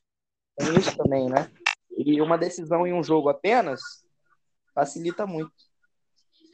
Tem 0.56 0.74
isso 0.78 0.96
também, 0.96 1.28
né? 1.28 1.50
E 1.96 2.20
uma 2.20 2.36
decisão 2.38 2.86
em 2.86 2.92
um 2.92 3.02
jogo 3.02 3.28
apenas 3.28 3.80
facilita 4.74 5.26
muito. 5.26 5.50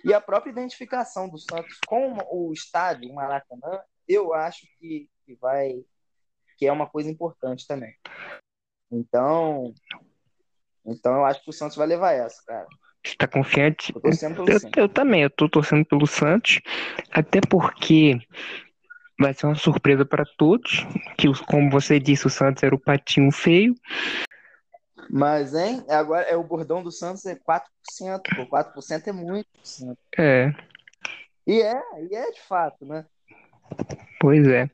E 0.04 0.12
a 0.12 0.20
própria 0.20 0.50
identificação 0.50 1.28
do 1.28 1.38
Santos 1.38 1.78
com 1.86 2.16
o 2.30 2.52
estádio, 2.52 3.10
o 3.10 3.14
Maracanã, 3.14 3.80
eu 4.08 4.34
acho 4.34 4.66
que, 4.78 5.08
que 5.24 5.34
vai 5.36 5.84
que 6.58 6.66
é 6.66 6.72
uma 6.72 6.86
coisa 6.86 7.10
importante 7.10 7.66
também. 7.66 7.92
Então, 8.90 9.74
então 10.86 11.14
eu 11.14 11.24
acho 11.24 11.42
que 11.42 11.50
o 11.50 11.52
Santos 11.52 11.76
vai 11.76 11.86
levar 11.86 12.12
essa, 12.12 12.40
cara. 12.46 12.66
Você 13.04 13.16
tá 13.16 13.26
confiante? 13.26 13.92
Eu, 14.04 14.12
Santos. 14.12 14.70
eu 14.76 14.88
também, 14.88 15.22
eu 15.22 15.30
tô 15.30 15.48
torcendo 15.48 15.84
pelo 15.84 16.06
Santos, 16.06 16.60
até 17.10 17.40
porque 17.40 18.20
vai 19.18 19.34
ser 19.34 19.46
uma 19.46 19.56
surpresa 19.56 20.04
para 20.04 20.24
todos, 20.36 20.86
que 21.18 21.26
como 21.46 21.68
você 21.70 21.98
disse, 21.98 22.26
o 22.26 22.30
Santos 22.30 22.62
era 22.62 22.74
o 22.74 22.80
patinho 22.80 23.32
feio. 23.32 23.74
Mas, 25.14 25.55
hein, 25.55 25.85
agora 25.90 26.22
é 26.22 26.35
o 26.35 26.42
bordão 26.42 26.83
do 26.83 26.90
Santos 26.90 27.27
é 27.27 27.35
4%, 27.35 27.62
pô, 28.35 28.46
4% 28.46 29.09
é 29.09 29.12
muito. 29.12 29.46
É, 30.16 30.55
E 31.46 31.61
é, 31.61 31.83
e 32.11 32.14
é 32.14 32.31
de 32.31 32.40
fato, 32.40 32.87
né? 32.87 33.05
pois 34.18 34.48
é. 34.48 34.70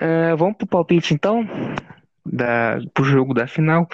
Ah, 0.00 0.34
vamos 0.36 0.56
pro 0.56 0.66
palpite 0.66 1.12
então, 1.12 1.46
da, 2.24 2.78
pro 2.94 3.04
jogo 3.04 3.34
da 3.34 3.46
final. 3.46 3.86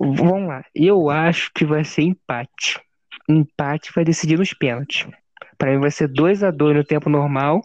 Vamos 0.00 0.48
lá, 0.48 0.64
eu 0.74 1.08
acho 1.08 1.52
que 1.54 1.64
vai 1.64 1.84
ser 1.84 2.02
empate. 2.02 2.80
Empate 3.28 3.92
vai 3.94 4.04
decidir 4.04 4.36
nos 4.36 4.52
pênaltis. 4.52 5.06
Para 5.56 5.70
mim 5.70 5.78
vai 5.78 5.92
ser 5.92 6.08
2 6.08 6.42
a 6.42 6.50
2 6.50 6.76
no 6.76 6.84
tempo 6.84 7.08
normal 7.08 7.60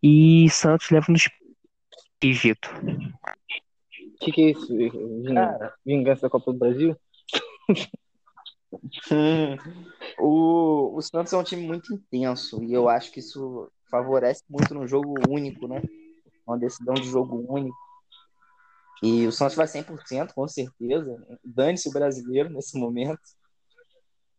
e 0.00 0.48
Santos 0.48 0.90
leva 0.90 1.06
nos 1.08 1.28
e 2.22 2.32
Vitor. 2.32 2.72
O 2.72 3.71
que, 4.24 4.32
que 4.32 4.40
é 4.42 4.50
isso? 4.50 4.76
Ving- 4.76 5.34
Cara. 5.34 5.74
Vingança 5.84 6.22
da 6.22 6.30
Copa 6.30 6.52
do 6.52 6.58
Brasil? 6.58 6.96
o, 10.18 10.96
o 10.96 11.02
Santos 11.02 11.32
é 11.32 11.36
um 11.36 11.42
time 11.44 11.62
muito 11.66 11.92
intenso 11.94 12.62
e 12.64 12.72
eu 12.72 12.88
acho 12.88 13.12
que 13.12 13.20
isso 13.20 13.70
favorece 13.90 14.42
muito 14.48 14.74
no 14.74 14.86
jogo 14.86 15.14
único, 15.28 15.68
né? 15.68 15.82
Uma 16.46 16.58
decisão 16.58 16.94
de 16.94 17.04
jogo 17.04 17.44
único. 17.48 17.76
E 19.02 19.26
o 19.26 19.32
Santos 19.32 19.56
vai 19.56 19.66
100%, 19.66 20.32
com 20.32 20.46
certeza. 20.46 21.16
Dane-se 21.44 21.88
o 21.88 21.92
brasileiro 21.92 22.48
nesse 22.50 22.78
momento. 22.78 23.20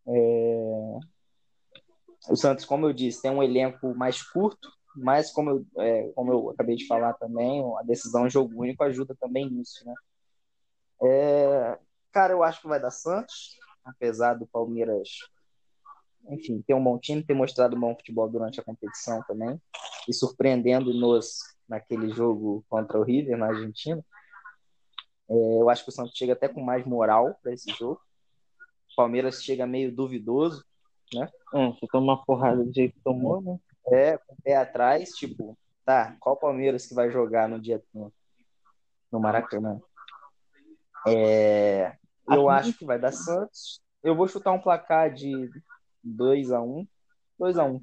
É, 0.07 0.99
O 2.29 2.35
Santos, 2.35 2.65
como 2.65 2.85
eu 2.87 2.93
disse, 2.93 3.21
tem 3.21 3.31
um 3.31 3.43
elenco 3.43 3.93
mais 3.95 4.21
curto, 4.21 4.69
mas 4.95 5.31
como 5.31 5.49
eu, 5.49 5.65
é, 5.77 6.11
como 6.15 6.31
eu 6.31 6.49
acabei 6.51 6.75
de 6.75 6.87
falar 6.87 7.13
também, 7.13 7.63
a 7.79 7.83
decisão 7.83 8.27
em 8.27 8.29
jogo 8.29 8.61
único 8.61 8.83
ajuda 8.83 9.15
também 9.19 9.49
nisso, 9.49 9.85
né? 9.85 9.93
É, 11.01 11.79
Cara, 12.13 12.31
eu 12.31 12.43
acho 12.43 12.61
que 12.61 12.67
vai 12.67 12.79
dar 12.79 12.91
Santos, 12.91 13.57
apesar 13.83 14.35
do 14.35 14.45
Palmeiras 14.45 15.09
enfim, 16.29 16.61
ter 16.61 16.73
um 16.73 16.83
bom 16.83 16.97
time, 16.97 17.23
ter 17.23 17.33
mostrado 17.33 17.77
bom 17.77 17.95
futebol 17.95 18.29
durante 18.29 18.59
a 18.59 18.63
competição 18.63 19.21
também, 19.27 19.61
e 20.07 20.13
surpreendendo-nos 20.13 21.39
naquele 21.67 22.09
jogo 22.13 22.63
contra 22.69 22.97
o 22.97 23.03
River, 23.03 23.37
na 23.37 23.47
Argentina. 23.47 24.03
É, 25.29 25.61
eu 25.61 25.69
acho 25.69 25.83
que 25.83 25.89
o 25.89 25.91
Santos 25.91 26.15
chega 26.15 26.33
até 26.33 26.47
com 26.47 26.61
mais 26.61 26.85
moral 26.85 27.35
para 27.41 27.51
esse 27.51 27.69
jogo. 27.73 27.99
O 28.91 28.95
Palmeiras 28.95 29.43
chega 29.43 29.67
meio 29.67 29.93
duvidoso, 29.93 30.63
né? 31.13 31.29
É, 31.53 31.67
você 31.71 31.87
toma 31.87 32.13
uma 32.13 32.25
porrada 32.25 32.63
do 32.63 32.73
jeito 32.73 32.93
que 32.93 33.01
tomou, 33.01 33.41
né? 33.41 33.59
É, 33.91 34.17
com 34.17 34.33
o 34.33 34.41
pé 34.43 34.55
atrás, 34.55 35.09
tipo, 35.09 35.57
tá, 35.85 36.15
qual 36.19 36.37
Palmeiras 36.37 36.85
que 36.85 36.93
vai 36.93 37.11
jogar 37.11 37.49
no 37.49 37.59
dia 37.59 37.83
no, 37.93 38.11
no 39.11 39.19
Maracanã? 39.19 39.81
É, 41.07 41.93
eu 42.29 42.49
acho 42.49 42.73
que 42.73 42.85
vai 42.85 42.97
dar 42.97 43.11
Santos. 43.11 43.81
Eu 44.01 44.15
vou 44.15 44.27
chutar 44.27 44.51
um 44.51 44.59
placar 44.59 45.13
de 45.13 45.49
2x1. 46.05 46.87
2x1. 47.39 47.81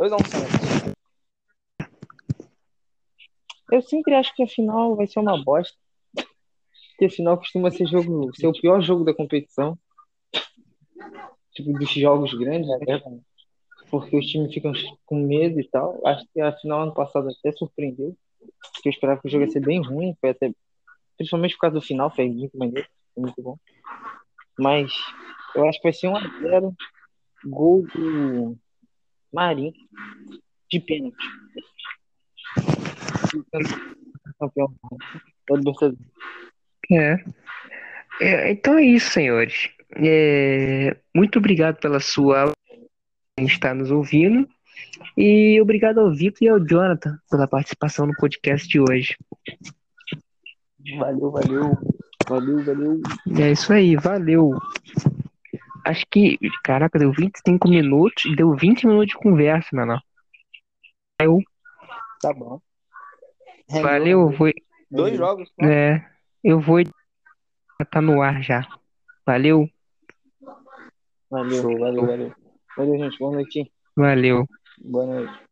2x1 0.00 0.26
Santos. 0.26 0.92
Eu 3.70 3.80
sempre 3.80 4.14
acho 4.14 4.34
que 4.34 4.42
a 4.42 4.46
final 4.46 4.96
vai 4.96 5.06
ser 5.06 5.20
uma 5.20 5.42
bosta. 5.42 5.76
Porque 6.14 7.06
a 7.06 7.10
final 7.10 7.38
costuma 7.38 7.70
ser 7.70 7.86
jogo, 7.86 8.30
ser 8.34 8.46
o 8.46 8.52
pior 8.52 8.82
jogo 8.82 9.04
da 9.04 9.14
competição. 9.14 9.78
Tipo, 11.52 11.72
dos 11.78 11.90
jogos 11.90 12.34
grandes, 12.34 12.68
né? 12.68 13.22
Porque 13.92 14.16
os 14.16 14.26
times 14.26 14.54
ficam 14.54 14.72
com 15.04 15.26
medo 15.26 15.60
e 15.60 15.68
tal. 15.68 16.00
Acho 16.06 16.24
que 16.32 16.40
a 16.40 16.56
final 16.56 16.84
ano 16.84 16.94
passado 16.94 17.28
até 17.28 17.52
surpreendeu. 17.52 18.16
Porque 18.72 18.88
eu 18.88 18.90
esperava 18.90 19.20
que 19.20 19.28
o 19.28 19.30
jogo 19.30 19.44
ia 19.44 19.50
ser 19.50 19.60
bem 19.60 19.82
ruim. 19.82 20.16
Foi 20.18 20.30
até. 20.30 20.50
Principalmente 21.18 21.54
por 21.56 21.60
causa 21.60 21.74
do 21.74 21.82
final, 21.82 22.10
foi 22.10 22.26
muito 22.26 22.56
maneiro. 22.56 22.88
Foi 23.14 23.22
muito 23.22 23.42
bom. 23.42 23.58
Mas 24.58 24.90
eu 25.54 25.68
acho 25.68 25.78
que 25.78 25.82
vai 25.82 25.92
ser 25.92 26.06
1x0. 26.06 26.74
Gol 27.44 27.86
do 27.88 28.56
Marinho. 29.30 29.74
De 30.70 30.80
pênalti. 30.80 31.14
Libertadores. 33.34 33.72
É. 36.90 37.22
É, 38.22 38.52
então 38.52 38.78
é 38.78 38.84
isso, 38.84 39.10
senhores. 39.10 39.68
É, 39.96 40.96
muito 41.14 41.38
obrigado 41.38 41.78
pela 41.78 42.00
sua 42.00 42.54
está 43.46 43.74
nos 43.74 43.90
ouvindo. 43.90 44.48
E 45.16 45.60
obrigado 45.60 45.98
ao 46.00 46.14
Vitor 46.14 46.42
e 46.42 46.48
ao 46.48 46.58
Jonathan 46.60 47.18
pela 47.30 47.46
participação 47.46 48.06
no 48.06 48.14
podcast 48.14 48.66
de 48.68 48.80
hoje. 48.80 49.16
Valeu, 50.98 51.30
valeu. 51.30 51.78
Valeu, 52.28 52.64
valeu. 52.64 53.00
É 53.38 53.52
isso 53.52 53.72
aí, 53.72 53.96
valeu. 53.96 54.50
Acho 55.84 56.04
que, 56.10 56.38
caraca, 56.62 56.98
deu 56.98 57.12
25 57.12 57.68
minutos 57.68 58.24
deu 58.36 58.54
20 58.54 58.86
minutos 58.86 59.08
de 59.08 59.18
conversa, 59.18 59.68
mano. 59.72 60.00
Eu, 61.20 61.40
Tá 62.20 62.32
bom. 62.32 62.60
valeu, 63.68 64.32
foi, 64.32 64.54
Dois 64.90 65.16
jogos. 65.16 65.50
né? 65.60 65.96
é, 65.96 66.10
eu 66.44 66.60
vou, 66.60 66.78
tá 67.90 68.00
no 68.00 68.22
ar 68.22 68.42
já. 68.42 68.66
Valeu, 69.26 69.68
Valeu. 71.30 71.78
Valeu, 71.78 72.06
valeu. 72.06 72.34
Valeu, 72.76 72.98
gente. 72.98 73.18
Boa 73.18 73.32
noite. 73.32 73.72
valeu. 73.96 74.46
Boa 74.78 75.06
noite. 75.06 75.51